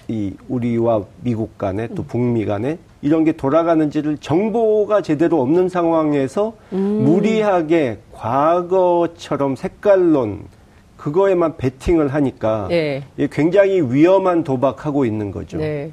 [0.07, 2.07] 이 우리와 미국 간에 또 음.
[2.07, 7.03] 북미 간에 이런 게 돌아가는지를 정보가 제대로 없는 상황에서 음.
[7.03, 10.45] 무리하게 과거처럼 색깔론
[11.05, 13.03] 그거에만 베팅을 하니까 네.
[13.31, 15.59] 굉장히 위험한 도박하고 있는 거죠.
[15.59, 15.91] 네.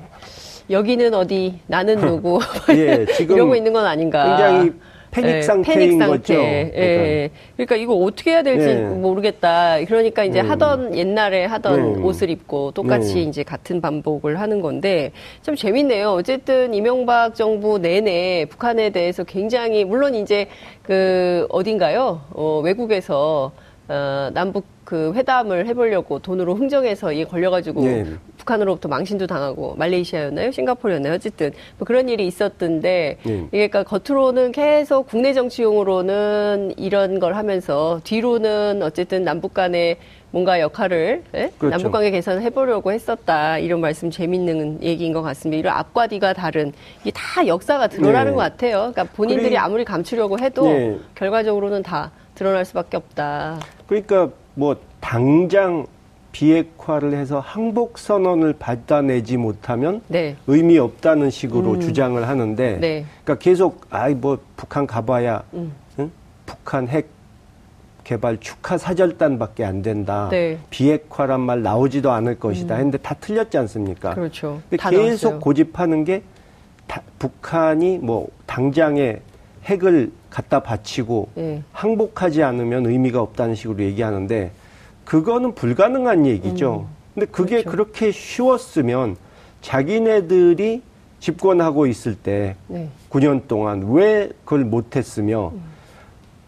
[0.70, 2.40] 여기는 어디, 나는 누구
[2.72, 4.24] 예, 지금 이러고 있는 건 아닌가.
[4.24, 4.72] 굉장히
[5.10, 6.16] 패닉 네, 상태인 패닉 상태.
[6.16, 6.34] 거죠.
[6.42, 6.70] 예.
[6.72, 7.34] 그러니까.
[7.56, 8.84] 그러니까 이거 어떻게 해야 될지 네.
[8.88, 9.84] 모르겠다.
[9.84, 10.50] 그러니까 이제 음.
[10.50, 12.02] 하던 옛날에 하던 네.
[12.02, 13.20] 옷을 입고 똑같이 네.
[13.20, 16.12] 이제 같은 반복을 하는 건데 참 재밌네요.
[16.12, 20.46] 어쨌든 이명박 정부 내내 북한에 대해서 굉장히 물론 이제
[20.82, 22.22] 그 어딘가요?
[22.30, 23.52] 어, 외국에서
[23.88, 28.04] 어, 남북 그 회담을 해보려고 돈으로 흥정해서 이게 걸려가지고 네.
[28.36, 30.50] 북한으로부터 망신도 당하고 말레이시아였나요?
[30.52, 31.14] 싱가포르였나요?
[31.14, 33.32] 어쨌든 뭐 그런 일이 있었던데 네.
[33.52, 39.96] 이게 그러니까 겉으로는 계속 국내 정치용으로는 이런 걸 하면서 뒤로는 어쨌든 남북 간의
[40.30, 41.50] 뭔가 역할을 예?
[41.56, 41.70] 그렇죠.
[41.70, 45.58] 남북관계 개선을 해보려고 했었다 이런 말씀 재밌는 얘기인 것 같습니다.
[45.58, 48.36] 이런 앞과 뒤가 다른 이게 다 역사가 드러나는 네.
[48.36, 48.92] 것 같아요.
[48.92, 50.98] 그러니까 본인들이 아무리 감추려고 해도 네.
[51.14, 53.58] 결과적으로는 다 드러날 수밖에 없다.
[53.86, 55.86] 그러니까 뭐 당장
[56.32, 60.36] 비핵화를 해서 항복 선언을 받아내지 못하면 네.
[60.46, 61.80] 의미 없다는 식으로 음.
[61.80, 63.04] 주장을 하는데 네.
[63.22, 65.72] 그러니까 계속 아이 뭐 북한 가봐야 음.
[65.98, 66.10] 응?
[66.46, 67.08] 북한 핵
[68.04, 70.28] 개발 축하 사절단밖에 안 된다.
[70.30, 70.58] 네.
[70.70, 72.74] 비핵화란 말 나오지도 않을 것이다.
[72.74, 72.78] 음.
[72.78, 74.14] 했는데 다 틀렸지 않습니까?
[74.14, 74.60] 그렇죠.
[74.68, 75.40] 근데 계속 나왔어요.
[75.40, 76.22] 고집하는 게
[76.86, 79.20] 다, 북한이 뭐 당장에
[79.64, 81.62] 핵을 갖다 바치고 네.
[81.72, 84.50] 항복하지 않으면 의미가 없다는 식으로 얘기하는데
[85.04, 86.86] 그거는 불가능한 얘기죠.
[86.88, 86.96] 음.
[87.14, 87.70] 근데 그게 그렇죠.
[87.70, 89.16] 그렇게 쉬웠으면
[89.60, 90.82] 자기네들이
[91.20, 92.88] 집권하고 있을 때 네.
[93.10, 95.62] 9년 동안 왜 그걸 못했으며 음.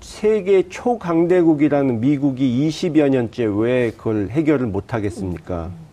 [0.00, 5.66] 세계 초강대국이라는 미국이 20여 년째 왜 그걸 해결을 못하겠습니까?
[5.66, 5.84] 음.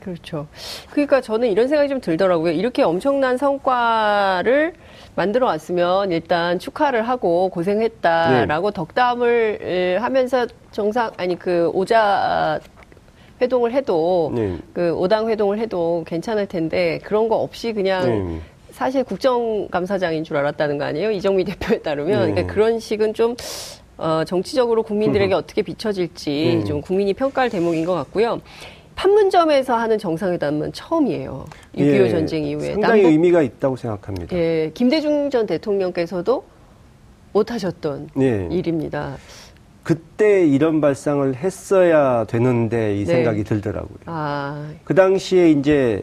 [0.00, 0.46] 그렇죠.
[0.90, 2.52] 그러니까 저는 이런 생각이 좀 들더라고요.
[2.52, 4.74] 이렇게 엄청난 성과를
[5.16, 8.74] 만들어 왔으면 일단 축하를 하고 고생했다라고 네.
[8.74, 12.60] 덕담을 하면서 정상 아니 그 오자
[13.40, 14.58] 회동을 해도 네.
[14.72, 18.40] 그 오당 회동을 해도 괜찮을 텐데 그런 거 없이 그냥 네.
[18.70, 21.12] 사실 국정감사장인 줄 알았다는 거 아니에요?
[21.12, 23.36] 이정미 대표에 따르면 그러니까 그런 식은 좀
[23.96, 28.40] 어, 정치적으로 국민들에게 어떻게 비춰질지 좀 국민이 평가할 대목인 것 같고요.
[28.94, 31.44] 판문점에서 하는 정상회담은 처음이에요.
[31.76, 32.72] 6.25 예, 전쟁 이후에.
[32.72, 34.36] 상당히 남북, 의미가 있다고 생각합니다.
[34.36, 36.44] 예, 김대중 전 대통령께서도
[37.32, 38.48] 못하셨던 예.
[38.50, 39.16] 일입니다.
[39.82, 43.16] 그때 이런 발상을 했어야 되는데 이 네.
[43.16, 43.98] 생각이 들더라고요.
[44.06, 44.70] 아.
[44.84, 46.02] 그 당시에 이제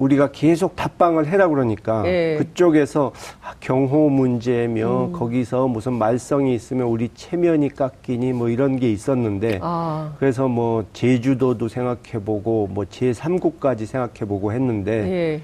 [0.00, 2.36] 우리가 계속 답방을 해라 그러니까 네.
[2.38, 5.12] 그쪽에서 아, 경호 문제며 음.
[5.12, 10.14] 거기서 무슨 말썽이 있으면 우리 체면이 깎이니 뭐 이런 게 있었는데 아.
[10.18, 15.40] 그래서 뭐 제주도도 생각해보고 뭐 제3국까지 생각해보고 했는데 예.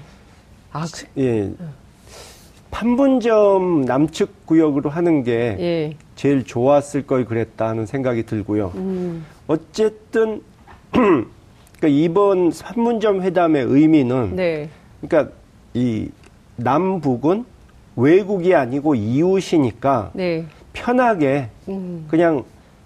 [0.73, 1.21] 아, 그...
[1.21, 1.51] 예.
[2.71, 5.95] 판문점 남측 구역으로 하는 게 예.
[6.15, 8.71] 제일 좋았을 걸 그랬다 하는 생각이 들고요.
[8.75, 9.25] 음.
[9.47, 10.41] 어쨌든
[11.79, 14.69] 그러니까 이번 판문점 회담의 의미는 네.
[15.01, 15.33] 그러니까
[15.73, 16.09] 이
[16.55, 17.45] 남북은
[17.95, 20.45] 외국이 아니고 이웃이니까 네.
[20.73, 22.05] 편하게 음.
[22.09, 22.43] 그냥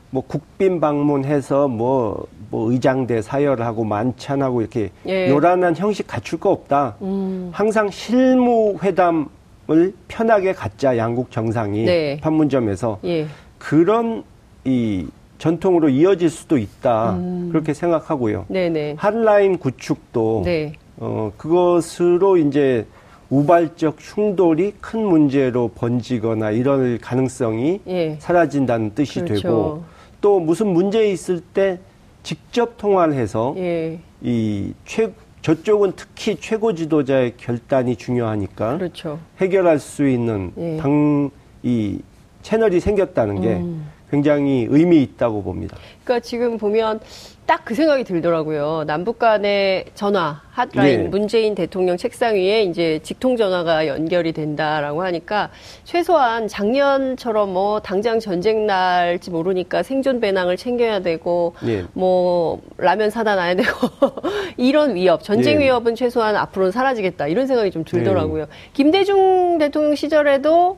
[0.10, 5.30] 뭐 국빈 방문해서 뭐, 뭐 의장대 사열하고 만찬하고 이렇게 예.
[5.30, 6.95] 요란한 형식 갖출 거 없다.
[7.01, 7.49] 음.
[7.54, 12.19] 항상 실무 회담을 편하게 갖자 양국 정상이 네.
[12.21, 13.25] 판문점에서 예.
[13.58, 14.23] 그런
[14.65, 15.08] 이
[15.41, 17.49] 전통으로 이어질 수도 있다 음.
[17.51, 18.45] 그렇게 생각하고요.
[18.47, 18.95] 네네.
[18.99, 20.73] 한라인 구축도 네.
[20.97, 22.86] 어 그것으로 이제
[23.32, 28.17] 우발적 충돌이 큰 문제로 번지거나 이럴 가능성이 예.
[28.19, 29.41] 사라진다는 뜻이 그렇죠.
[29.41, 29.84] 되고
[30.21, 31.80] 또 무슨 문제 있을 때
[32.21, 33.97] 직접 통화를 해서 예.
[34.21, 39.17] 이 최, 저쪽은 특히 최고 지도자의 결단이 중요하니까 그렇죠.
[39.39, 40.77] 해결할 수 있는 예.
[40.77, 41.99] 당이
[42.43, 43.88] 채널이 생겼다는 게 음.
[44.12, 45.78] 굉장히 의미 있다고 봅니다.
[46.04, 47.00] 그러니까 지금 보면
[47.47, 48.84] 딱 그 생각이 들더라고요.
[48.86, 51.08] 남북 간의 전화, 핫라인, 네.
[51.08, 55.50] 문재인 대통령 책상 위에 이제 직통 전화가 연결이 된다라고 하니까
[55.84, 61.84] 최소한 작년처럼 뭐 당장 전쟁 날지 모르니까 생존 배낭을 챙겨야 되고 네.
[61.93, 63.88] 뭐 라면 사다 놔야 되고
[64.58, 65.65] 이런 위협, 전쟁 네.
[65.65, 68.45] 위협은 최소한 앞으로는 사라지겠다 이런 생각이 좀 들더라고요.
[68.45, 68.52] 네.
[68.74, 70.78] 김대중 대통령 시절에도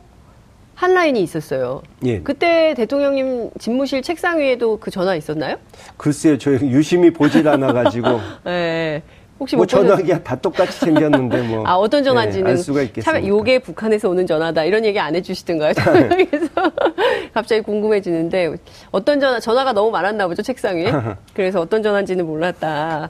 [0.76, 1.82] 한 라인이 있었어요.
[2.06, 2.20] 예.
[2.22, 5.58] 그때 대통령님 집무실 책상 위에도 그 전화 있었나요?
[5.98, 8.08] 글쎄요, 저 유심히 보질 않아가지고.
[8.46, 9.04] 네.
[9.40, 11.64] 혹시 뭐 전화기가 다 똑같이 생겼는데 뭐.
[11.66, 13.28] 아 어떤 전화인지는 네, 알 수가 있겠습니다.
[13.28, 15.74] 요게 북한에서 오는 전화다 이런 얘기 안 해주시던가요?
[16.30, 16.48] 그래서
[17.34, 18.56] 갑자기 궁금해지는데
[18.92, 20.92] 어떤 전화 전화가 너무 많았나 보죠 책상 위에.
[21.34, 23.10] 그래서 어떤 전화인지는 몰랐다.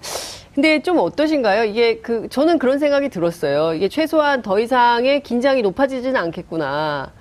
[0.56, 1.66] 근데 좀 어떠신가요?
[1.66, 3.74] 이게 그 저는 그런 생각이 들었어요.
[3.74, 7.12] 이게 최소한 더 이상의 긴장이 높아지지는 않겠구나.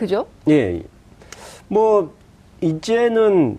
[0.00, 0.26] 그죠?
[0.48, 0.82] 예.
[1.68, 2.14] 뭐
[2.62, 3.58] 이제는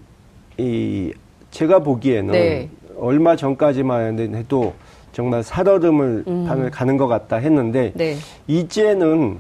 [0.57, 1.13] 이
[1.51, 2.69] 제가 보기에는 네.
[2.97, 4.73] 얼마 전까지만 해도
[5.11, 6.69] 정말 살얼음을 음.
[6.71, 8.15] 가는 것 같다 했는데 네.
[8.47, 9.39] 이제는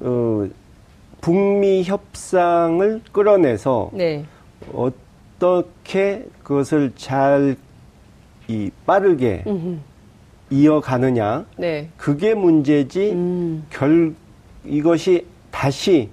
[0.00, 0.48] 어,
[1.20, 4.24] 북미 협상을 끌어내서 네.
[4.72, 7.56] 어떻게 그것을 잘
[8.48, 9.78] 이 빠르게 음흠.
[10.50, 11.88] 이어가느냐 네.
[11.96, 13.66] 그게 문제지 음.
[13.70, 14.14] 결
[14.64, 16.08] 이것이 다시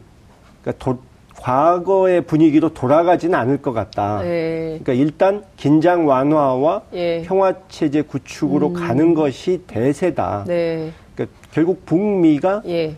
[0.61, 0.99] 그러니까 도,
[1.39, 4.21] 과거의 분위기로 돌아가지는 않을 것 같다.
[4.21, 4.79] 네.
[4.83, 7.23] 그러니까 일단 긴장 완화와 예.
[7.23, 8.73] 평화 체제 구축으로 음.
[8.73, 10.43] 가는 것이 대세다.
[10.45, 10.91] 네.
[11.15, 12.95] 그러니까 결국 북미가 예.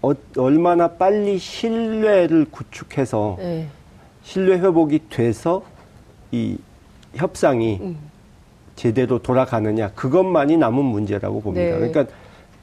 [0.00, 3.66] 어, 얼마나 빨리 신뢰를 구축해서 네.
[4.22, 5.62] 신뢰 회복이 돼서
[6.30, 6.56] 이
[7.16, 7.98] 협상이 음.
[8.76, 11.76] 제대로 돌아가느냐 그것만이 남은 문제라고 봅니다.
[11.76, 11.90] 네.
[11.90, 12.06] 그러니까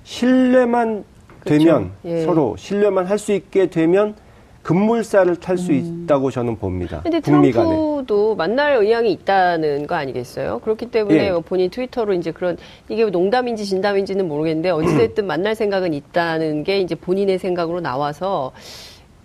[0.06, 1.04] 신뢰만.
[1.48, 2.22] 되면 예.
[2.22, 4.16] 서로 신뢰만 할 수 있게 되면
[4.62, 6.04] 급물살을 탈수 음.
[6.04, 7.00] 있다고 저는 봅니다.
[7.02, 10.60] 근데 트럼프도 만날 의향이 있다는 거 아니겠어요?
[10.60, 11.32] 그렇기 때문에 예.
[11.32, 12.58] 뭐 본인 트위터로 이제 그런
[12.90, 18.52] 이게 농담인지 진담인지는 모르겠는데 어찌됐든 만날 생각은 있다는 게 이제 본인의 생각으로 나와서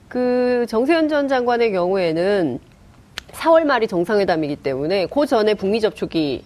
[0.09, 2.61] 그 정세현 전 장관의 경우에는
[3.33, 6.45] 4월 말이 정상회담이기 때문에 그 전에 북미 접촉이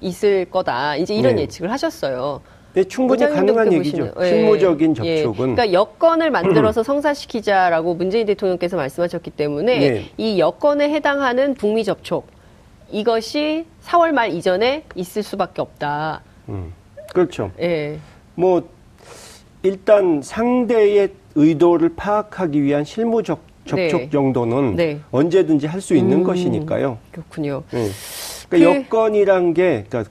[0.00, 0.96] 있을 거다.
[0.96, 1.42] 이제 이런 네.
[1.42, 2.40] 예측을 하셨어요.
[2.72, 4.12] 네, 충분히 가능한 얘기죠.
[4.20, 4.26] 예.
[4.26, 5.50] 실무적인 접촉은.
[5.50, 5.54] 예.
[5.54, 10.10] 그러니까 여건을 만들어서 성사시키자라고 문재인 대통령께서 말씀하셨기 때문에 네.
[10.16, 12.26] 이 여건에 해당하는 북미 접촉
[12.90, 16.22] 이것이 4월 말 이전에 있을 수밖에 없다.
[16.48, 16.72] 음,
[17.12, 17.50] 그렇죠.
[17.60, 17.98] 예.
[18.34, 18.68] 뭐
[19.62, 24.10] 일단 상대의 의도를 파악하기 위한 실무 적 접촉 네.
[24.10, 25.00] 정도는 네.
[25.10, 26.98] 언제든지 할 수 있는 음, 것이니까요.
[27.12, 27.62] 그렇군요.
[27.70, 27.88] 네.
[28.48, 28.84] 그러니까 그...
[28.84, 30.10] 여건이란 게 그러니까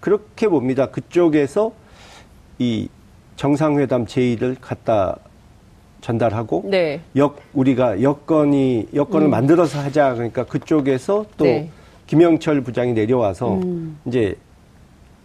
[0.00, 0.86] 그렇게 봅니다.
[0.86, 1.72] 그쪽에서
[2.58, 2.88] 이
[3.36, 5.16] 정상회담 제의를 갖다
[6.00, 7.00] 전달하고 네.
[7.16, 9.30] 역 우리가 여건이 여건을 음.
[9.30, 11.70] 만들어서 하자 그러니까 그쪽에서 또 네.
[12.06, 13.98] 김영철 부장이 내려와서 음.
[14.06, 14.36] 이제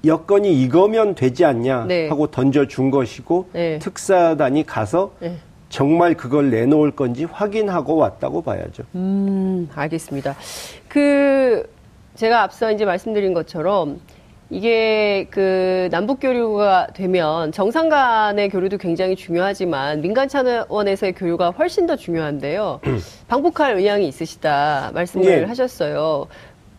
[0.06, 2.10] 여건이 이거면 되지 않냐 네.
[2.10, 3.80] 하고 던져준 것이고 네.
[3.80, 5.38] 특사단이 가서 네.
[5.70, 8.84] 정말 그걸 내놓을 건지 확인하고 왔다고 봐야죠.
[8.94, 10.36] 음, 알겠습니다.
[10.88, 11.68] 그
[12.16, 14.00] 제가 앞서 이제 말씀드린 것처럼
[14.54, 21.96] 이게 그 남북 교류가 되면 정상 간의 교류도 굉장히 중요하지만 민간 차원에서의 교류가 훨씬 더
[21.96, 22.80] 중요한데요.
[23.28, 25.44] 방북할 의향이 있으시다 말씀을 예.
[25.46, 26.28] 하셨어요.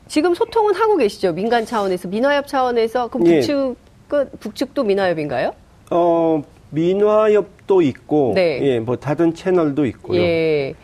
[0.07, 1.33] 지금 소통은 하고 계시죠?
[1.33, 3.41] 민간 차원에서 민화협 차원에서 그럼 예.
[3.41, 3.75] 북측은
[4.13, 4.25] 예.
[4.39, 5.53] 북측도 민화협인가요?
[5.91, 8.61] 어 민화협도 있고 네.
[8.63, 10.21] 예, 뭐 다른 채널도 있고요.
[10.21, 10.75] 예.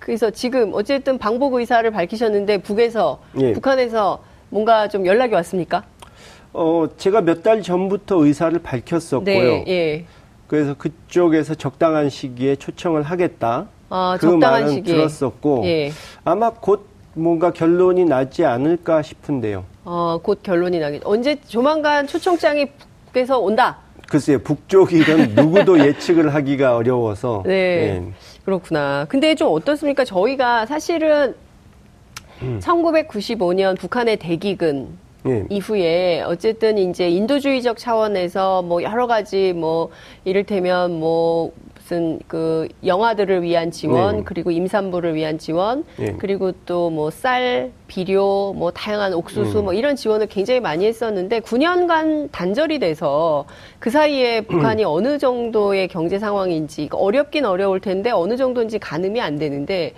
[0.00, 3.52] 그래서 지금 어쨌든 방북 의사를 밝히셨는데 북에서 예.
[3.52, 5.84] 북한에서 뭔가 좀 연락이 왔습니까?
[6.52, 9.24] 어, 제가 몇 달 전부터 의사를 밝혔었고요.
[9.24, 10.04] 네, 예.
[10.46, 13.66] 그래서 그쪽에서 적당한 시기에 초청을 하겠다.
[13.88, 14.94] 아, 그 말은 시기에.
[14.94, 15.92] 들었었고 예.
[16.24, 19.64] 아마 곧 뭔가 결론이 나지 않을까 싶은데요.
[19.84, 21.02] 어, 곧 결론이 나겠.
[21.04, 22.66] 언제 조만간 초청장이
[23.12, 23.78] 북에서 온다.
[24.08, 27.44] 글쎄요, 북쪽 일은 누구도 예측을 하기가 어려워서.
[27.46, 28.00] 네.
[28.00, 28.12] 네.
[28.44, 29.06] 그렇구나.
[29.08, 30.04] 근데 좀 어떻습니까?
[30.04, 31.34] 저희가 사실은
[32.42, 32.58] 음.
[32.60, 34.88] 1995년 북한의 대기근
[35.26, 35.44] 예.
[35.50, 39.90] 이후에 어쨌든 이제 인도주의적 차원에서 뭐 여러 가지 뭐
[40.24, 41.52] 이를테면 뭐
[41.90, 44.22] 무슨 그 영화들을 위한 지원 네.
[44.24, 46.14] 그리고 임산부를 위한 지원 네.
[46.18, 49.64] 그리고 또 뭐 쌀, 비료, 뭐 다양한 옥수수 음.
[49.64, 53.44] 뭐 이런 지원을 굉장히 많이 했었는데 9년간 단절이 돼서
[53.78, 54.88] 그 사이에 북한이 음.
[54.88, 59.92] 어느 정도의 경제 상황인지 어렵긴 어려울 텐데 어느 정도인지 가늠이 안 되는데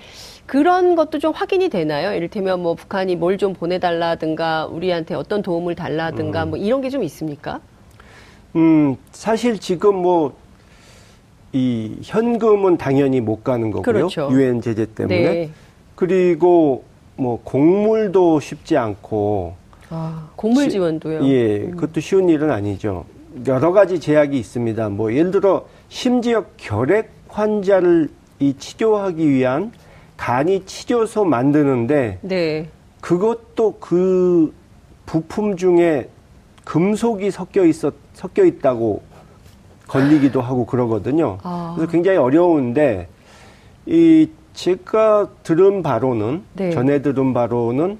[0.53, 2.13] 그런 것도 좀 확인이 되나요?
[2.13, 6.51] 이를테면 뭐 북한이 뭘 좀 보내달라든가 우리한테 어떤 도움을 달라든가 음.
[6.51, 7.59] 뭐 이런 게 좀 있습니까?
[8.55, 10.35] 음, 사실 지금 뭐,
[11.55, 13.83] 이 현금은 당연히 못 가는 거고요.
[13.83, 14.29] 그렇죠.
[14.31, 15.23] 유엔 제재 때문에.
[15.23, 15.51] 네.
[15.95, 16.85] 그리고
[17.17, 19.55] 뭐 곡물도 쉽지 않고.
[19.89, 21.25] 아, 곡물 지원도요?
[21.29, 21.71] 예, 음.
[21.77, 23.07] 그것도 쉬운 일은 아니죠.
[23.47, 24.91] 여러 가지 제약이 있습니다.
[24.91, 29.73] 뭐 예를 들어 심지어 결핵 환자를 이 치료하기 위한
[30.23, 32.69] 간이 치료소 만드는데 네.
[33.01, 34.55] 그것도 그
[35.05, 36.09] 부품 중에
[36.63, 39.03] 금속이 섞여 있었 섞여 있다고
[39.89, 41.39] 걸리기도 하고 그러거든요.
[41.43, 41.73] 아.
[41.75, 43.09] 그래서 굉장히 어려운데
[43.85, 46.71] 이 제가 들은 바로는 네.
[46.71, 47.99] 전해 들은 바로는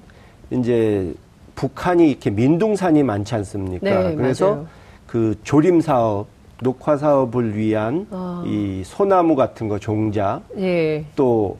[0.53, 1.13] 이제
[1.57, 4.01] 북한이 이렇게 민둥산이 많지 않습니까?
[4.11, 4.67] 네, 그래서 맞아요.
[5.09, 6.29] 그 조림 사업,
[6.61, 8.45] 녹화 사업을 위한 아.
[8.47, 11.05] 이 소나무 같은 거 종자, 예.
[11.17, 11.59] 또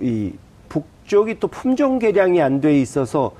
[0.00, 0.32] 이
[0.68, 3.32] 북쪽이 또 품종 개량이 안 돼 있어서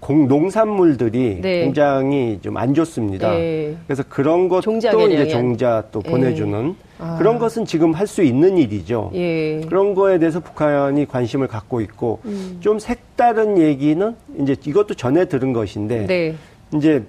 [0.00, 1.64] 공, 농산물들이 네.
[1.64, 3.32] 굉장히 좀 안 좋습니다.
[3.32, 3.76] 네.
[3.86, 4.72] 그래서 그런 것도
[5.08, 6.10] 이제 종자 또 네.
[6.10, 7.16] 보내주는 아.
[7.18, 9.10] 그런 것은 지금 할 수 있는 일이죠.
[9.14, 9.60] 예.
[9.68, 12.56] 그런 거에 대해서 북한이 관심을 갖고 있고 음.
[12.60, 16.34] 좀 색다른 얘기는 이제 이것도 전에 들은 것인데 네.
[16.74, 17.04] 이제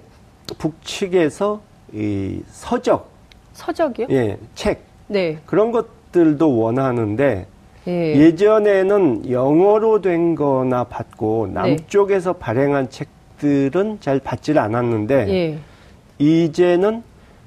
[0.58, 1.60] 북측에서
[1.94, 3.10] 이 서적
[3.54, 4.06] 서적이요?
[4.10, 5.38] 예, 책 네.
[5.46, 7.46] 그런 것들도 원하는데
[7.86, 8.34] 예.
[8.34, 11.54] 전에는 영어로 된 거나 받고 네.
[11.54, 12.38] 남쪽에서 네.
[12.38, 15.58] 발행한 책들은 잘 받지를 않았는데 예.
[16.18, 17.02] 이제는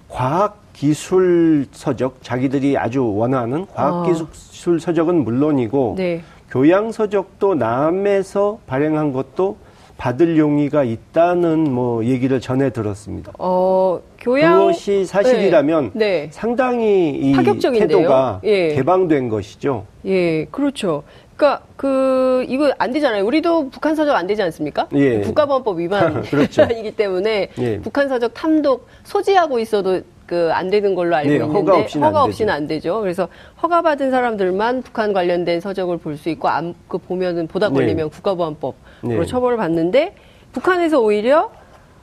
[0.10, 6.22] 과학 기술 서적 자기들이 아주 원하는 과학 기술 서적은 물론이고 네.
[6.50, 9.58] 교양 서적도 남에서 발행한 것도
[9.98, 13.32] 받을 용의가 있다는 뭐 얘기를 전해 들었습니다.
[13.40, 16.06] 어, 교양 그것이 사실이라면 네.
[16.24, 16.30] 네.
[16.32, 17.88] 상당히 이 파격적인데요?
[17.88, 18.70] 태도가 예.
[18.76, 19.86] 개방된 것이죠.
[20.06, 21.04] 예, 그렇죠.
[21.38, 23.26] 그러니까 그 이거 안 되잖아요.
[23.26, 24.88] 우리도 북한 사적 안 되지 않습니까?
[24.94, 25.20] 예.
[25.22, 26.68] 국가보안법 위반이기 그렇죠.
[26.96, 27.80] 때문에 예.
[27.80, 32.20] 북한 사적 탐독 소지하고 있어도 그 안 되는 걸로 알고 네, 있는데 허가, 없이는, 허가
[32.20, 33.00] 안 없이는, 안 되죠.
[33.02, 33.28] 그래서
[33.66, 37.74] 허가 받은 사람들만 북한 관련된 서적을 볼 수 있고 안, 그 보면은 보다 네.
[37.74, 38.16] 걸리면 네.
[38.16, 39.26] 국가보안법으로 네.
[39.26, 40.14] 처벌을 받는데
[40.52, 41.50] 북한에서 오히려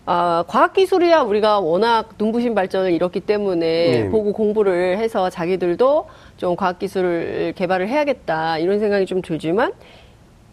[0.05, 4.09] 아, 과학기술이야 우리가 워낙 눈부신 발전을 이뤘기 때문에 네.
[4.11, 9.73] 보고 공부를 해서 자기들도 좀 과학기술을 개발을 해야겠다 이런 생각이 좀 들지만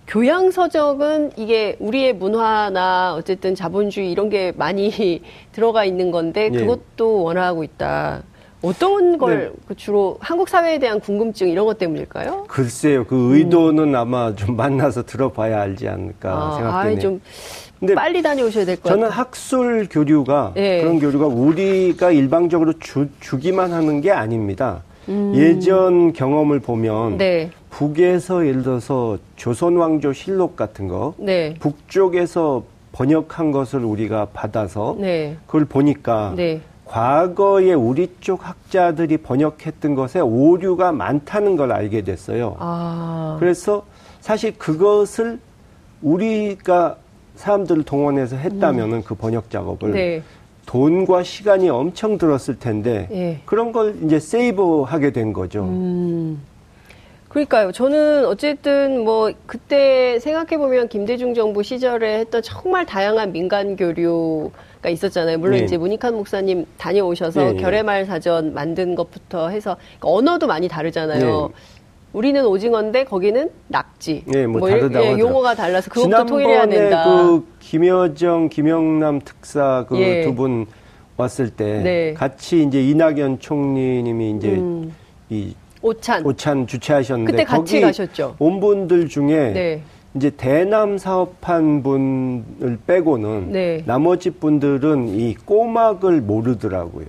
[0.05, 6.59] 교양 서적은 이게 우리의 문화나 어쨌든 자본주의 이런 게 많이 들어가 있는 건데 네.
[6.59, 8.21] 그것도 원하고 있다.
[8.61, 9.49] 어떤 걸 네.
[9.67, 12.45] 그 주로 한국 사회에 대한 궁금증 이런 것 때문일까요?
[12.47, 13.05] 글쎄요.
[13.05, 13.95] 그 의도는 음.
[13.95, 16.99] 아마 좀 만나서 들어봐야 알지 않을까 아, 생각되네요.
[16.99, 17.21] 좀
[17.79, 18.97] 근데 빨리 다녀오셔야 될 것 같아요.
[18.99, 20.81] 저는 학술 교류가 네.
[20.81, 24.83] 그런 교류가 우리가 일방적으로 주, 주기만 하는 게 아닙니다.
[25.07, 25.33] 음.
[25.35, 27.51] 예전 경험을 보면 네.
[27.69, 31.53] 북에서 예를 들어서 조선 왕조 실록 같은 거 네.
[31.61, 35.37] 북쪽에서 번역한 것을 우리가 받아서 네.
[35.45, 36.59] 그걸 보니까 네.
[36.89, 42.55] 과거에 우리 쪽 학자들이 번역했던 것에 오류가 많다는 걸 알게 됐어요.
[42.57, 43.37] 아.
[43.39, 43.85] 그래서
[44.21, 45.39] 사실 그것을
[46.01, 46.97] 우리가
[47.35, 49.03] 사람들을 동원해서 했다면은 음.
[49.03, 50.23] 그 번역 작업을 네.
[50.65, 53.39] 돈과 시간이 엄청 들었을 텐데 예.
[53.45, 55.65] 그런 걸 이제 세이브하게 된 거죠.
[55.65, 56.41] 음.
[57.27, 57.71] 그러니까요.
[57.71, 64.49] 저는 어쨌든 뭐 그때 생각해 보면 김대중 정부 시절에 했던 정말 다양한 민간 교류
[64.81, 65.37] 가 있었잖아요.
[65.39, 65.65] 물론 네.
[65.65, 67.61] 이제 문익환 목사님 다녀오셔서 네, 네.
[67.61, 71.47] 결의말 사전 만든 것부터 해서 그러니까 언어도 많이 다르잖아요.
[71.47, 71.53] 네.
[72.13, 74.23] 우리는 오징어인데 거기는 낙지.
[74.25, 77.03] 네, 뭐, 뭐 다르다고 예, 용어가 달라서 그것도 통일해야 된다.
[77.03, 80.73] 그 김여정, 김영남 특사 그 두분 예.
[81.17, 82.13] 왔을 때 네.
[82.13, 84.95] 같이 이제 이낙연 총리님이 이제 음.
[85.29, 88.37] 이 오찬 오찬 주최하셨는데 그때 같이 가셨죠.
[88.39, 89.83] 온 분들 중에 네.
[90.19, 93.83] 이제 대남 사업한 분을 빼고는 네.
[93.85, 97.05] 나머지 분들은 이 꼬막을 모르더라고요.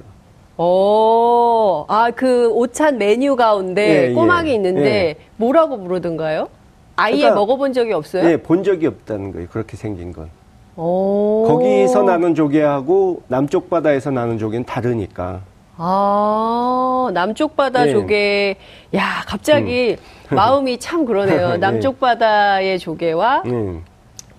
[0.57, 4.15] 오, 아, 그 오찬 메뉴 가운데 예, 예.
[4.15, 5.17] 꼬막이 예, 있는데 예.
[5.39, 6.49] 뭐라고 부르던가요?
[6.95, 8.23] 아예 그러니까, 먹어본 적이 없어요?
[8.23, 9.49] 네, 본 적이 없다는 거예요.
[9.49, 10.29] 그렇게 생긴 건.
[10.77, 11.47] 오.
[11.49, 15.41] 거기서 나는 조개하고 남쪽 바다에서 나는 조개는 다르니까.
[15.83, 17.93] 아, 남쪽 바다 네.
[17.93, 18.57] 조개.
[18.95, 19.97] 야, 갑자기
[20.31, 20.37] 음.
[20.37, 21.53] 마음이 참 그러네요.
[21.53, 21.57] 네.
[21.57, 23.83] 남쪽 바다의 조개와 음.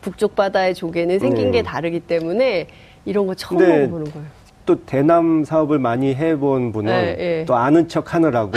[0.02, 1.52] 북쪽 바다의 조개는 생긴 음.
[1.52, 2.68] 게 다르기 때문에
[3.06, 4.28] 이런 거 처음 먹어보는 거예요.
[4.72, 7.46] 또 대남 사업을 많이 해본 분은 네, 네.
[7.46, 8.54] 또 아는 척 하느라고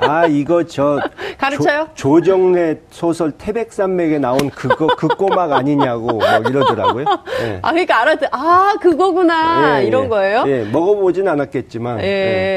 [0.00, 1.00] 아 이거 저
[1.38, 1.88] 가르쳐요?
[1.94, 7.04] 조, 정래 소설 태백산맥에 나온 그거 그 꼬막 아니냐고 뭐 이러더라고요.
[7.40, 7.58] 네.
[7.62, 8.28] 아 그러니까 알았대.
[8.32, 10.08] 아 그거구나 예, 이런 예.
[10.08, 10.44] 거예요?
[10.46, 12.00] 예, 먹어보진 않았겠지만.
[12.00, 12.04] 예,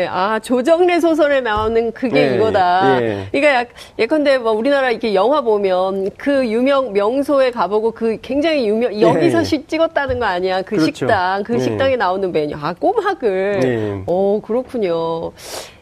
[0.04, 0.08] 예.
[0.10, 3.02] 아 조정래 소설에 나오는 그게 예, 이거다.
[3.02, 3.28] 예.
[3.32, 9.44] 그러니까 예컨대 뭐 우리나라 이렇게 영화 보면 그 유명 명소에 가보고 그 굉장히 유명 여기서
[9.44, 10.62] 시 찍었다는 거 아니야?
[10.62, 10.86] 그 그렇죠.
[10.86, 12.56] 식당 그 식당에 나오는 메뉴.
[12.60, 13.60] 아 꼬막을.
[13.60, 14.04] 네.
[14.08, 15.32] 오 그렇군요.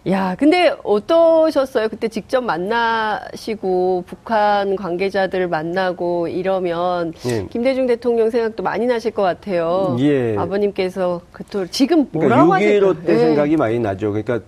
[0.09, 1.89] 야, 근데 어떠셨어요?
[1.89, 7.45] 그때 직접 만나시고 북한 관계자들 만나고 이러면 예.
[7.49, 9.97] 김대중 대통령 생각도 많이 나실 것 같아요.
[9.99, 10.35] 예.
[10.37, 13.17] 아버님께서 그토록 지금 뭐라고 그러니까 6.15때 예.
[13.17, 14.11] 생각이 많이 나죠.
[14.11, 14.39] 그러니까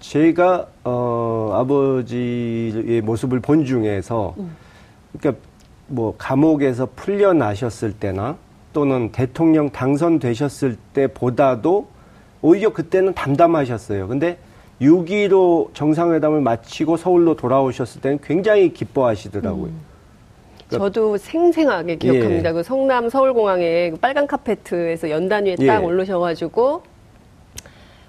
[0.00, 4.56] 제가 어 아버지의 모습을 본 중에서 음.
[5.18, 5.42] 그러니까
[5.86, 8.36] 뭐 감옥에서 풀려나셨을 때나
[8.72, 11.88] 또는 대통령 당선되셨을 때보다도
[12.42, 14.08] 오히려 그때는 담담하셨어요.
[14.08, 14.38] 근데
[14.80, 19.66] 6.15 정상회담을 마치고 서울로 돌아오셨을 때는 굉장히 기뻐하시더라고요.
[19.66, 19.90] 음.
[20.68, 22.48] 그러니까 저도 생생하게 기억합니다.
[22.50, 22.52] 예.
[22.52, 25.84] 그 성남 서울공항에 그 빨간 카페트에서 연단 위에 딱 예.
[25.84, 26.82] 올르셔가지고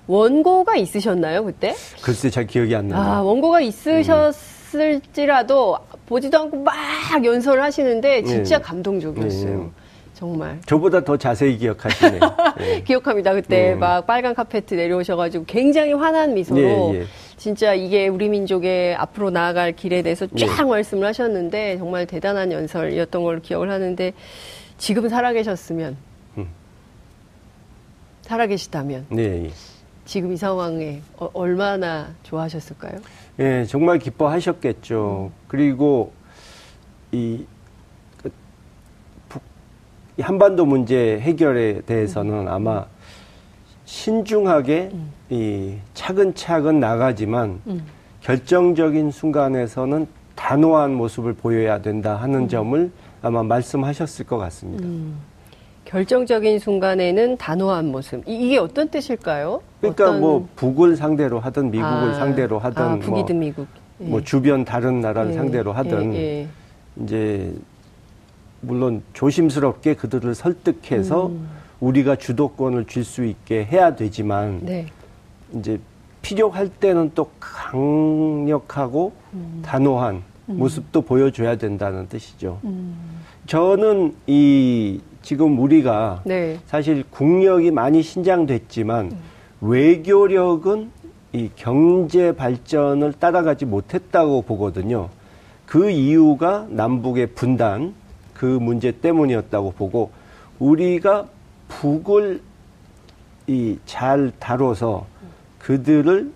[0.07, 1.75] 원고가 있으셨나요 그때?
[2.03, 3.01] 글쎄 잘 기억이 안 나요.
[3.01, 4.99] 아 원고가 있으셨을지라도
[6.05, 6.73] 보지도 않고 막
[7.23, 8.59] 연설을 하시는데 진짜 예.
[8.59, 9.71] 감동적이었어요.
[10.21, 10.25] 예.
[10.31, 10.61] 정말.
[10.65, 12.19] 저보다 더 자세히 기억하시네요.
[12.57, 12.83] 네.
[12.83, 13.33] 기억합니다.
[13.33, 13.79] 그때 음.
[13.79, 16.61] 막 빨간 카페트 내려오셔가지고 굉장히 환한 미소로
[16.93, 17.05] 예, 예.
[17.37, 20.63] 진짜 이게 우리 민족의 앞으로 나아갈 길에 대해서 쫙 예.
[20.63, 24.13] 말씀을 하셨는데 정말 대단한 연설이었던 걸로 기억을 하는데
[24.77, 25.97] 지금 살아계셨으면
[26.37, 26.47] 음.
[28.21, 29.49] 살아계시다면 네, 예.
[30.05, 32.99] 지금 이 상황에 어, 얼마나 좋아하셨을까요?
[33.39, 35.31] 예, 정말 기뻐하셨겠죠.
[35.31, 35.41] 음.
[35.47, 36.13] 그리고
[37.11, 37.45] 이
[40.19, 42.85] 한반도 문제 해결에 대해서는 아마
[43.85, 45.11] 신중하게 음.
[45.29, 47.85] 이 차근차근 나가지만 음.
[48.21, 52.47] 결정적인 순간에서는 단호한 모습을 보여야 된다 하는 음.
[52.47, 54.85] 점을 아마 말씀하셨을 것 같습니다.
[54.85, 55.17] 음.
[55.85, 58.23] 결정적인 순간에는 단호한 모습.
[58.25, 59.61] 이, 게 어떤 뜻일까요?
[59.81, 60.21] 그러니까 어떤...
[60.21, 63.67] 뭐 북을 상대로 하든 미국을 아, 상대로 하든 아, 북이든 뭐, 미국.
[63.99, 64.05] 예.
[64.05, 65.35] 뭐 주변 다른 나라를 예.
[65.35, 66.47] 상대로 하든 예, 예.
[67.03, 67.53] 이제
[68.61, 71.47] 물론 조심스럽게 그들을 설득해서 음.
[71.79, 74.85] 우리가 주도권을 줄 수 있게 해야 되지만 네.
[75.53, 75.79] 이제
[76.21, 79.61] 필요할 때는 또 강력하고 음.
[79.65, 80.57] 단호한 음.
[80.57, 82.59] 모습도 보여줘야 된다는 뜻이죠.
[82.63, 82.95] 음.
[83.47, 86.59] 저는 이 지금 우리가 네.
[86.67, 89.19] 사실 국력이 많이 신장됐지만 음.
[89.61, 90.91] 외교력은
[91.33, 95.09] 이 경제 발전을 따라가지 못했다고 보거든요.
[95.65, 97.93] 그 이유가 남북의 분단,
[98.41, 100.09] 그 문제 때문이었다고 보고
[100.57, 101.27] 우리가
[101.67, 102.41] 북을
[103.45, 105.05] 이 잘 다뤄서
[105.59, 106.31] 그들을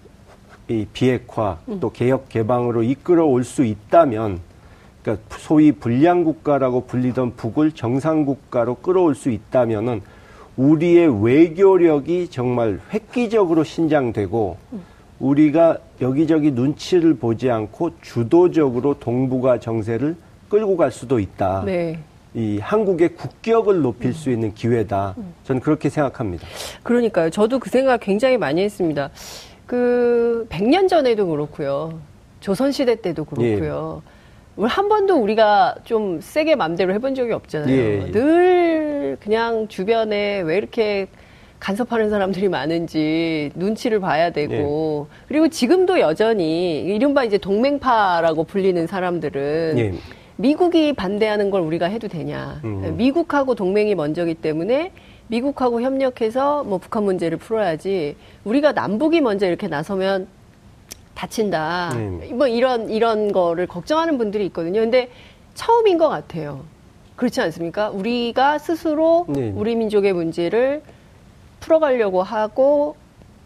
[0.67, 4.39] 이 비핵화 또 개혁 개방으로 이끌어 올 수 있다면
[5.01, 10.01] 그러니까 소위 불량 국가라고 불리던 북을 정상 국가로 끌어올 수 있다면은
[10.57, 14.57] 우리의 외교력이 정말 획기적으로 신장되고
[15.19, 20.15] 우리가 여기저기 눈치를 보지 않고 주도적으로 동북아 정세를
[20.49, 21.63] 끌고 갈 수도 있다.
[21.65, 21.99] 네.
[22.33, 25.15] 이 한국의 국격을 높일 수 있는 기회다.
[25.45, 26.45] 저는 그렇게 생각합니다.
[26.83, 27.29] 그러니까요.
[27.29, 29.09] 저도 그 생각 굉장히 많이 했습니다.
[29.65, 31.99] 그 100년 전에도 그렇고요.
[32.41, 34.01] 조선 시대 때도 그렇고요.
[34.05, 34.63] 예.
[34.63, 37.73] 한 번도 우리가 좀 세게 맘대로 해본 적이 없잖아요.
[37.73, 38.11] 예, 예.
[38.11, 41.07] 늘 그냥 주변에 왜 이렇게
[41.59, 45.25] 간섭하는 사람들이 많은지 눈치를 봐야 되고 예.
[45.27, 49.93] 그리고 지금도 여전히 이른바 이제 동맹파라고 불리는 사람들은 예.
[50.37, 52.59] 미국이 반대하는 걸 우리가 해도 되냐.
[52.63, 52.95] 음.
[52.97, 54.91] 미국하고 동맹이 먼저기 때문에
[55.27, 60.27] 미국하고 협력해서 뭐 북한 문제를 풀어야지 우리가 남북이 먼저 이렇게 나서면
[61.15, 61.91] 다친다.
[61.95, 62.33] 네.
[62.33, 64.81] 뭐 이런 이런 거를 걱정하는 분들이 있거든요.
[64.81, 65.09] 근데
[65.53, 66.65] 처음인 것 같아요.
[67.15, 67.89] 그렇지 않습니까?
[67.89, 69.53] 우리가 스스로 네.
[69.55, 70.83] 우리 민족의 문제를
[71.61, 72.97] 풀어가려고 하고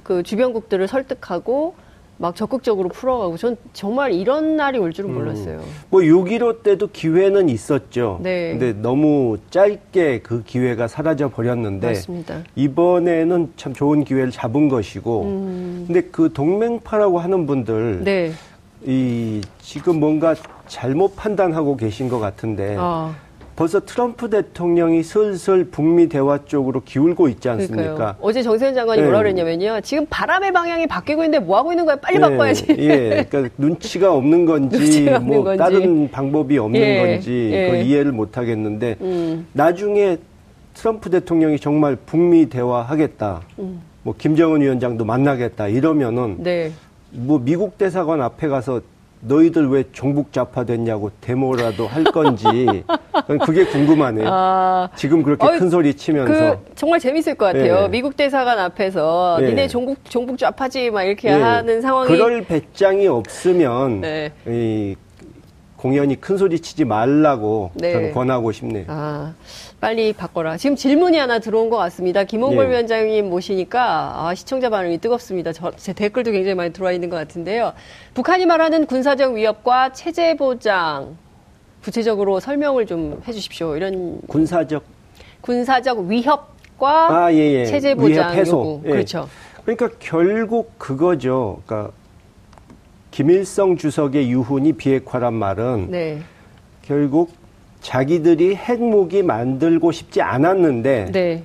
[0.03, 1.75] 그 주변국들을 설득하고
[2.20, 5.15] 막 적극적으로 풀어가고 전 정말 이런 날이 올 줄은 음.
[5.15, 5.59] 몰랐어요.
[5.59, 5.65] 음.
[5.89, 8.20] 뭐 6.15 때도 기회는 있었죠.
[8.22, 8.51] 네.
[8.51, 12.43] 근데 너무 짧게 그 기회가 사라져 버렸는데 맞습니다.
[12.55, 15.84] 이번에는 참 좋은 기회를 잡은 것이고 음.
[15.88, 18.34] 근데 그 동맹파라고 하는 분들 네.
[18.86, 20.36] 이 지금 뭔가
[20.67, 23.15] 잘못 판단하고 계신 것 같은데 아.
[23.60, 27.82] 벌써 트럼프 대통령이 슬슬 북미 대화 쪽으로 기울고 있지 않습니까?
[27.82, 28.16] 그러니까요.
[28.22, 29.05] 어제 정세현 장관이 네.
[29.05, 29.82] 뭐라 그랬냐면요.
[29.82, 31.97] 지금 바람의 방향이 바뀌고 있는데 뭐 하고 있는 거야?
[31.97, 32.22] 빨리 네.
[32.22, 32.66] 바꿔야지.
[32.80, 33.26] 예.
[33.30, 35.57] 그러니까 눈치가 없는 건지 눈치가 뭐 건지.
[35.57, 36.97] 다른 방법이 없는 예.
[36.99, 37.70] 건지 예.
[37.70, 39.45] 그 이해를 못 하겠는데 음.
[39.51, 40.20] 나중에
[40.74, 43.41] 트럼프 대통령이 정말 북미 대화하겠다.
[43.60, 43.82] 음.
[44.03, 46.72] 뭐 김정은 위원장도 만나겠다 이러면은 네.
[47.12, 48.80] 뭐 미국 대사관 앞에 가서
[49.22, 52.45] 너희들 왜 종북 좌파 됐냐고 데모라도 할 건지
[53.45, 54.28] 그게 궁금하네요.
[54.32, 57.82] 아, 지금 그렇게 어, 큰 소리 치면서 그, 정말 재밌을 것 같아요.
[57.82, 57.89] 네.
[57.89, 59.49] 미국 대사관 앞에서 네.
[59.49, 61.41] 니네 종북 종북 좌파지 막 이렇게 네.
[61.41, 64.32] 하는 상황이 그럴 배짱이 없으면 네.
[64.47, 64.95] 이
[65.76, 67.93] 공연이 큰 소리 치지 말라고 네.
[67.93, 68.86] 저는 권하고 싶네요.
[68.88, 69.34] 아.
[69.80, 70.57] 빨리 바꿔라.
[70.57, 72.25] 지금 질문이 하나 들어온 것 같습니다.
[72.25, 72.69] 김홍걸 예.
[72.71, 75.53] 위원장님 모시니까 아, 시청자 반응이 뜨겁습니다.
[75.53, 77.73] 저, 제 댓글도 굉장히 많이 들어와 있는 것 같은데요.
[78.13, 81.15] 북한이 말하는 군사적 위협과 체제 보장
[81.82, 83.77] 구체적으로 설명을 좀 해주십시오.
[83.77, 84.84] 이런 군사적
[85.39, 87.65] 군사적 위협과 아, 예, 예.
[87.65, 88.82] 체제 보장 위협 요구.
[88.86, 88.89] 예.
[88.89, 89.30] 그렇죠.
[89.63, 91.61] 그러니까 결국 그거죠.
[91.65, 91.93] 그러니까
[93.11, 96.21] 김일성 주석의 유훈이 비핵화란 말은 네.
[96.82, 97.38] 결국
[97.82, 101.43] 자기들이 핵무기 만들고 싶지 않았는데 네.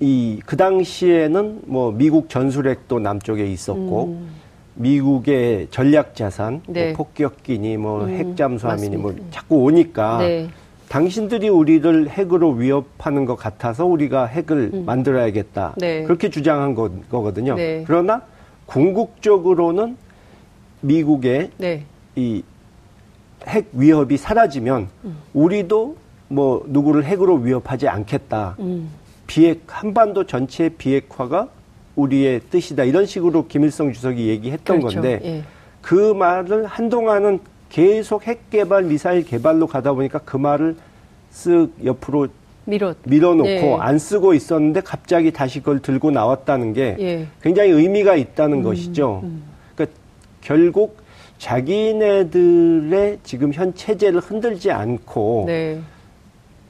[0.00, 4.28] 이그 당시에는 뭐 미국 전술핵도 남쪽에 있었고 음.
[4.74, 6.86] 미국의 전략 자산, 뭐 네.
[6.86, 10.48] 뭐 폭격기니 뭐 음, 핵잠수함이니 뭐 자꾸 오니까 네.
[10.88, 14.84] 당신들이 우리를 핵으로 위협하는 것 같아서 우리가 핵을 음.
[14.84, 15.74] 만들어야겠다.
[15.78, 16.02] 네.
[16.02, 17.54] 그렇게 주장한 거, 거거든요.
[17.54, 17.84] 네.
[17.86, 18.22] 그러나
[18.66, 19.96] 궁극적으로는
[20.80, 21.84] 미국의 네.
[22.16, 22.42] 이
[23.46, 25.16] 핵 위협이 사라지면 음.
[25.32, 25.96] 우리도
[26.28, 28.56] 뭐 누구를 핵으로 위협하지 않겠다.
[28.60, 28.90] 음.
[29.26, 31.48] 비핵 한반도 전체 비핵화가
[31.96, 32.84] 우리의 뜻이다.
[32.84, 35.00] 이런 식으로 김일성 주석이 얘기했던 그렇죠.
[35.00, 35.42] 건데 예.
[35.80, 40.76] 그 말을 한동안은 계속 핵 개발, 미사일 개발로 가다 보니까 그 말을
[41.32, 42.28] 쓱 옆으로
[42.66, 43.76] 밀어 밀어놓고 예.
[43.78, 47.26] 안 쓰고 있었는데 갑자기 다시 그걸 들고 나왔다는 게 예.
[47.42, 49.20] 굉장히 의미가 있다는 음, 것이죠.
[49.22, 49.42] 음.
[49.74, 49.98] 그러니까
[50.40, 50.96] 결국
[51.38, 55.80] 자기네들의 지금 현 체제를 흔들지 않고 네.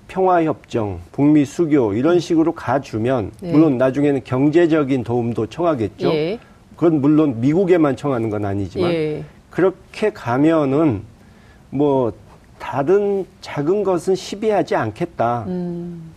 [0.09, 3.53] 평화협정, 북미 수교 이런 식으로 가주면 네.
[3.53, 6.09] 물론 나중에는 경제적인 도움도 청하겠죠.
[6.13, 6.39] 예.
[6.77, 9.25] 그건 물론 미국에만 청하는 건 아니지만 예.
[9.51, 11.03] 그렇게 가면은
[11.71, 12.13] 뭐
[12.59, 15.45] 다른 작은 것은 시비하지 않겠다.
[15.49, 16.13] 음.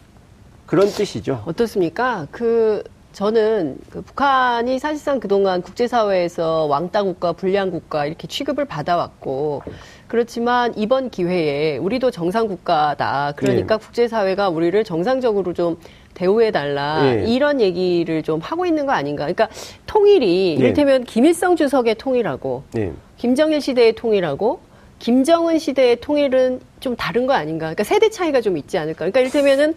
[0.65, 1.43] 그런 뜻이죠.
[1.45, 2.27] 어떻습니까?
[2.31, 2.83] 그
[3.13, 9.63] 저는 그 북한이 사실상 그동안 국제사회에서 왕따 국가, 불량 국가 이렇게 취급을 받아왔고
[10.07, 13.33] 그렇지만 이번 기회에 우리도 정상 국가다.
[13.35, 13.85] 그러니까 네.
[13.85, 15.77] 국제사회가 우리를 정상적으로 좀
[16.13, 17.03] 대우해달라.
[17.03, 17.25] 네.
[17.27, 19.23] 이런 얘기를 좀 하고 있는 거 아닌가.
[19.23, 19.49] 그러니까
[19.85, 20.63] 통일이 네.
[20.63, 22.91] 이를테면 김일성 주석의 통일하고 네.
[23.17, 24.59] 김정일 시대의 통일하고
[24.99, 27.65] 김정은 시대의 통일은 좀 다른 거 아닌가.
[27.67, 28.99] 그러니까 세대 차이가 좀 있지 않을까.
[28.99, 29.73] 그러니까 이를테면은 어,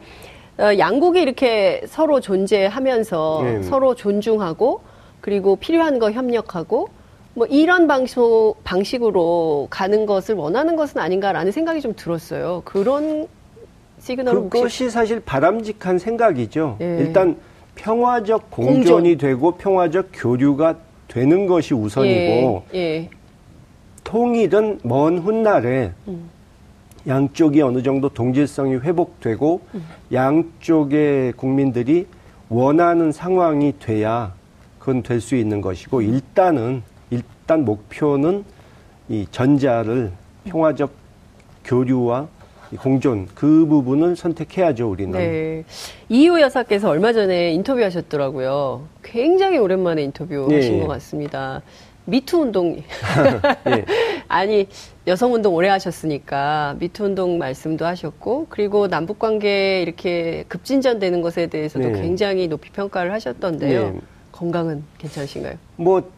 [0.60, 3.62] 양국이 이렇게 서로 존재하면서 네.
[3.62, 4.80] 서로 존중하고
[5.20, 6.88] 그리고 필요한 거 협력하고
[7.34, 8.18] 뭐 이런 방식,
[8.64, 12.62] 방식으로 가는 것을 원하는 것은 아닌가라는 생각이 좀 들었어요.
[12.64, 13.26] 그런
[14.00, 14.90] 시그널을 그것이 혹시...
[14.90, 16.76] 사실 바람직한 생각이죠.
[16.80, 16.98] 예.
[17.00, 17.36] 일단
[17.74, 19.18] 평화적 공존이 공존.
[19.18, 20.76] 되고 평화적 교류가
[21.08, 22.78] 되는 것이 우선이고 예.
[22.78, 23.10] 예.
[24.04, 26.30] 통일은 먼 훗날에 음.
[27.06, 29.84] 양쪽이 어느 정도 동질성이 회복되고 음.
[30.12, 32.06] 양쪽의 국민들이
[32.48, 34.34] 원하는 상황이 돼야
[34.78, 38.44] 그건 될 수 있는 것이고 일단은 일단 목표는
[39.08, 40.12] 이 전자를
[40.44, 40.90] 평화적
[41.64, 42.28] 교류와
[42.80, 45.12] 공존 그 부분을 선택해야죠 우리는.
[45.18, 45.64] 네.
[46.08, 48.82] 이호 여사께서 얼마 전에 인터뷰하셨더라고요.
[49.02, 50.80] 굉장히 오랜만에 인터뷰하신 네.
[50.80, 51.62] 것 같습니다.
[52.04, 52.76] 미투 운동
[53.64, 53.84] 네.
[54.28, 54.68] 아니
[55.06, 61.88] 여성 운동 오래 하셨으니까 미투 운동 말씀도 하셨고 그리고 남북 관계 이렇게 급진전되는 것에 대해서도
[61.88, 62.00] 네.
[62.00, 63.90] 굉장히 높이 평가를 하셨던데요.
[63.90, 64.00] 네.
[64.32, 65.54] 건강은 괜찮으신가요?
[65.76, 66.10] 뭐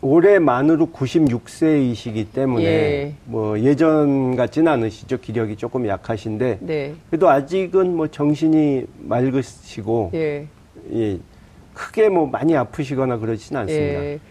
[0.00, 3.14] 올해 만으로 96세이시기 때문에 예.
[3.24, 5.18] 뭐 예전 같지는 않으시죠.
[5.18, 6.94] 기력이 조금 약하신데 네.
[7.10, 10.46] 그래도 아직은 뭐 정신이 맑으시고 예.
[10.94, 11.18] 예.
[11.74, 14.22] 크게 뭐 많이 아프시거나 그러지는 않습니다.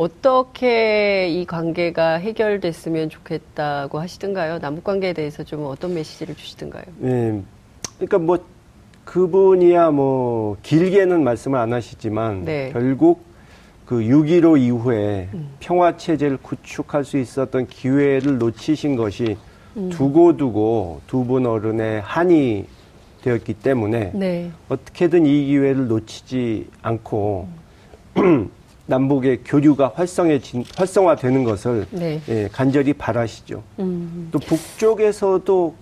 [0.00, 0.04] 예.
[0.04, 4.58] 어떻게 이 관계가 해결됐으면 좋겠다고 하시던가요?
[4.58, 6.84] 남북 관계에 대해서 좀 어떤 메시지를 주시던가요?
[7.04, 7.40] 예.
[7.96, 8.38] 그러니까 뭐
[9.04, 12.70] 그분이야 뭐 길게는 말씀을 안 하시지만 네.
[12.72, 13.24] 결국
[13.84, 15.50] 그 6.15 이후에 음.
[15.58, 19.36] 평화 체제를 구축할 수 있었던 기회를 놓치신 것이
[19.76, 19.90] 음.
[19.90, 22.66] 두고두고 두 분 어른의 한이
[23.22, 24.50] 되었기 때문에 네.
[24.68, 27.48] 어떻게든 이 기회를 놓치지 않고
[28.16, 28.50] 음.
[28.94, 32.20] 남북의 교류가 활성해진, 활성화되는 것을 네.
[32.28, 33.62] 예, 간절히 바라시죠.
[33.78, 34.28] 음.
[34.30, 35.74] 또 북쪽에서도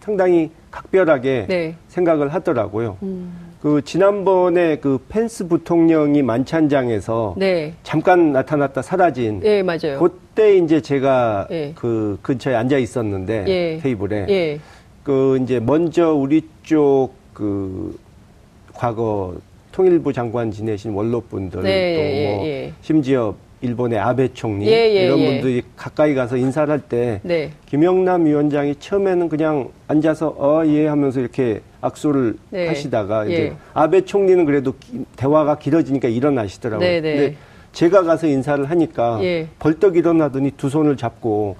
[0.00, 1.74] 상당히 각별하게 네.
[1.88, 2.96] 생각을 하더라고요.
[3.02, 3.52] 음.
[3.60, 7.74] 그 지난번에 그 펜스 부통령이 만찬장에서 네.
[7.82, 9.98] 잠깐 나타났다 사라진 예, 맞아요.
[9.98, 11.72] 그때 이제 제가 예.
[11.74, 13.78] 그 근처에 앉아 있었는데 예.
[13.82, 14.60] 테이블에 예.
[15.02, 17.98] 그 이제 먼저 우리 쪽 그
[18.72, 19.34] 과거
[19.74, 22.72] 통일부 장관 지내신 원로분들 네, 또 뭐 예, 예.
[22.80, 25.26] 심지어 일본의 아베 총리 예, 예, 이런 예.
[25.26, 27.50] 분들이 가까이 가서 인사를 할때 네.
[27.66, 32.68] 김영남 위원장이 처음에는 그냥 앉아서 어 예 하면서 이렇게 악수를 네.
[32.68, 33.52] 하시다가 이제 예.
[33.72, 36.86] 아베 총리는 그래도 기, 대화가 길어지니까 일어나시더라고요.
[36.88, 37.16] 네, 네.
[37.16, 37.36] 근데
[37.72, 39.48] 제가 가서 인사를 하니까 예.
[39.58, 41.56] 벌떡 일어나더니 두 손을 잡고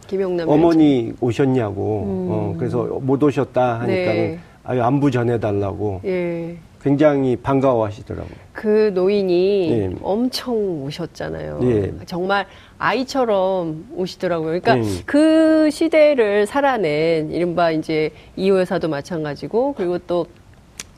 [0.46, 1.16] 어머니 위원장.
[1.20, 2.28] 오셨냐고 음.
[2.30, 4.38] 어, 그래서 못 오셨다 하니까 네.
[4.62, 6.56] 아유 안부 전해달라고 예.
[6.84, 8.34] 굉장히 반가워하시더라고요.
[8.52, 9.94] 그 노인이 네.
[10.02, 11.58] 엄청 오셨잖아요.
[11.60, 11.92] 네.
[12.04, 14.60] 정말 아이처럼 오시더라고요.
[14.60, 15.02] 그러니까 네.
[15.06, 20.26] 그 시대를 살아낸 이른바 이제 이호 여사도 마찬가지고 그리고 또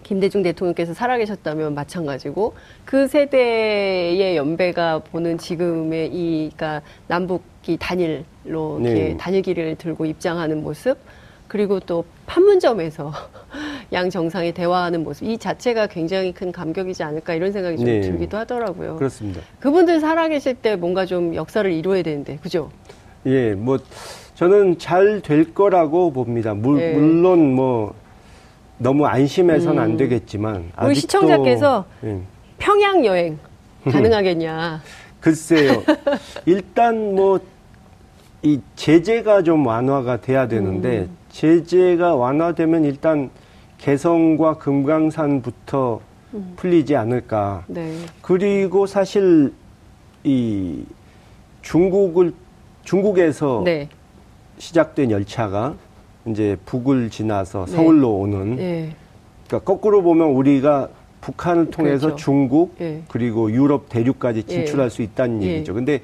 [0.03, 9.17] 김대중 대통령께서 살아계셨다면 마찬가지고 그 세대의 연배가 보는 지금의 이 그러니까 남북이 단일로 이렇게 네.
[9.17, 10.99] 단일기를 들고 입장하는 모습
[11.47, 13.13] 그리고 또 판문점에서
[13.93, 18.01] 양 정상이 대화하는 모습 이 자체가 굉장히 큰 감격이지 않을까 이런 생각이 좀 네.
[18.01, 18.97] 들기도 하더라고요.
[18.97, 19.41] 그렇습니다.
[19.61, 22.71] 그분들 살아계실 때 뭔가 좀 역사를 이루어야 되는데 그죠?
[23.27, 23.79] 예, 뭐
[24.35, 26.55] 저는 잘 될 거라고 봅니다.
[26.55, 26.93] 물, 네.
[26.95, 27.95] 물론 뭐
[28.79, 29.83] 너무 안심해서는 음.
[29.83, 32.21] 안 되겠지만 우리 시청자께서 예.
[32.59, 33.39] 평양 여행
[33.85, 34.81] 가능하겠냐?
[35.21, 35.83] 글쎄요.
[36.45, 37.39] 일단 뭐
[38.43, 41.17] 이 제재가 좀 완화가 돼야 되는데 음.
[41.31, 43.29] 제재가 완화되면 일단
[43.79, 46.01] 개성과 금강산부터
[46.35, 46.53] 음.
[46.57, 47.65] 풀리지 않을까.
[47.67, 47.95] 네.
[48.23, 49.53] 그리고 사실
[50.25, 50.85] 이
[51.63, 52.33] 중국을
[52.85, 53.89] 중국에서 네.
[54.59, 55.75] 시작된 열차가
[56.27, 57.73] 이제 북을 지나서 네.
[57.73, 58.57] 서울로 오는.
[58.57, 58.97] 네.
[59.47, 60.89] 그러니까 거꾸로 보면 우리가
[61.21, 62.25] 북한을 통해서 그렇죠.
[62.25, 63.03] 중국 예.
[63.09, 64.43] 그리고 유럽 대륙까지 예.
[64.43, 64.91] 진출할 예.
[64.91, 65.47] 수 있다는 예.
[65.49, 65.75] 얘기죠.
[65.75, 66.03] 근데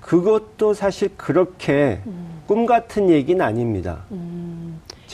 [0.00, 2.40] 그것도 사실 그렇게 음.
[2.46, 4.04] 꿈 같은 얘기는 아닙니다.
[4.10, 4.23] 음.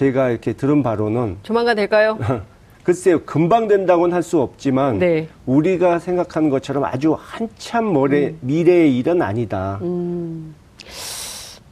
[0.01, 2.19] 제가 이렇게 들은 바로는 조만간 될까요?
[2.85, 5.29] 글쎄요, 금방 된다고는 할 수 없지만 네.
[5.45, 8.39] 우리가 생각하는 것처럼 아주 한참 머래, 음.
[8.41, 9.79] 미래의 일은 아니다.
[9.83, 10.55] 음.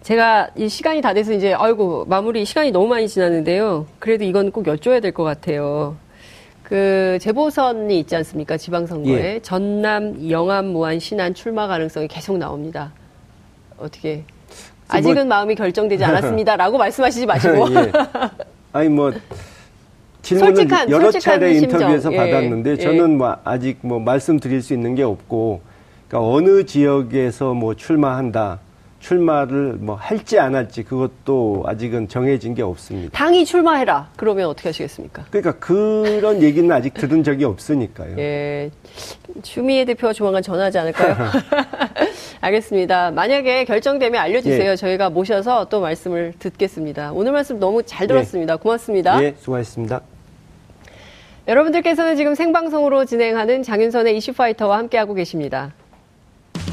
[0.03, 3.87] 제가 이 시간이 다 돼서 이제 아이고 마무리 시간이 너무 많이 지났는데요.
[3.99, 5.97] 그래도 이건 꼭 여쭤야 될 것 같아요.
[6.63, 8.59] 그 재보선이 있지 않습니까?
[8.59, 9.41] 지방선거에 예.
[9.41, 12.93] 전남, 영암, 무안, 신안 출마 가능성이 계속 나옵니다.
[13.79, 14.25] 어떻게
[14.89, 17.73] 아직은 뭐, 마음이 결정되지 않았습니다라고 말씀하시지 마시고.
[17.75, 17.93] 예.
[18.73, 19.13] 아니 뭐
[20.23, 22.17] 질문을 솔직한, 여러 차례 인터뷰에서 예.
[22.17, 25.61] 받았는데 저는 뭐 아직 뭐 말씀드릴 수 있는 게 없고
[26.09, 28.61] 그러니까 어느 지역에서 뭐 출마한다.
[29.01, 33.11] 출마를 뭐 할지 안 할지 그것도 아직은 정해진 게 없습니다.
[33.17, 34.11] 당이 출마해라.
[34.17, 35.25] 그러면 어떻게 하시겠습니까?
[35.31, 38.19] 그러니까 그런 얘기는 아직 들은 적이 없으니까요.
[38.19, 38.71] 예.
[39.43, 41.17] 주미애 대표가 조만간 전화하지 않을까요?
[42.41, 43.11] 알겠습니다.
[43.13, 44.73] 만약에 결정되면 알려주세요.
[44.73, 44.77] 예.
[44.77, 47.13] 저희가 모셔서 또 말씀을 듣겠습니다.
[47.13, 48.55] 오늘 말씀 너무 잘 들었습니다.
[48.55, 48.59] 예.
[48.59, 49.23] 고맙습니다.
[49.23, 50.01] 예, 수고하셨습니다.
[51.47, 55.73] 여러분들께서는 지금 생방송으로 진행하는 장윤선의 이슈파이터와 함께하고 계십니다.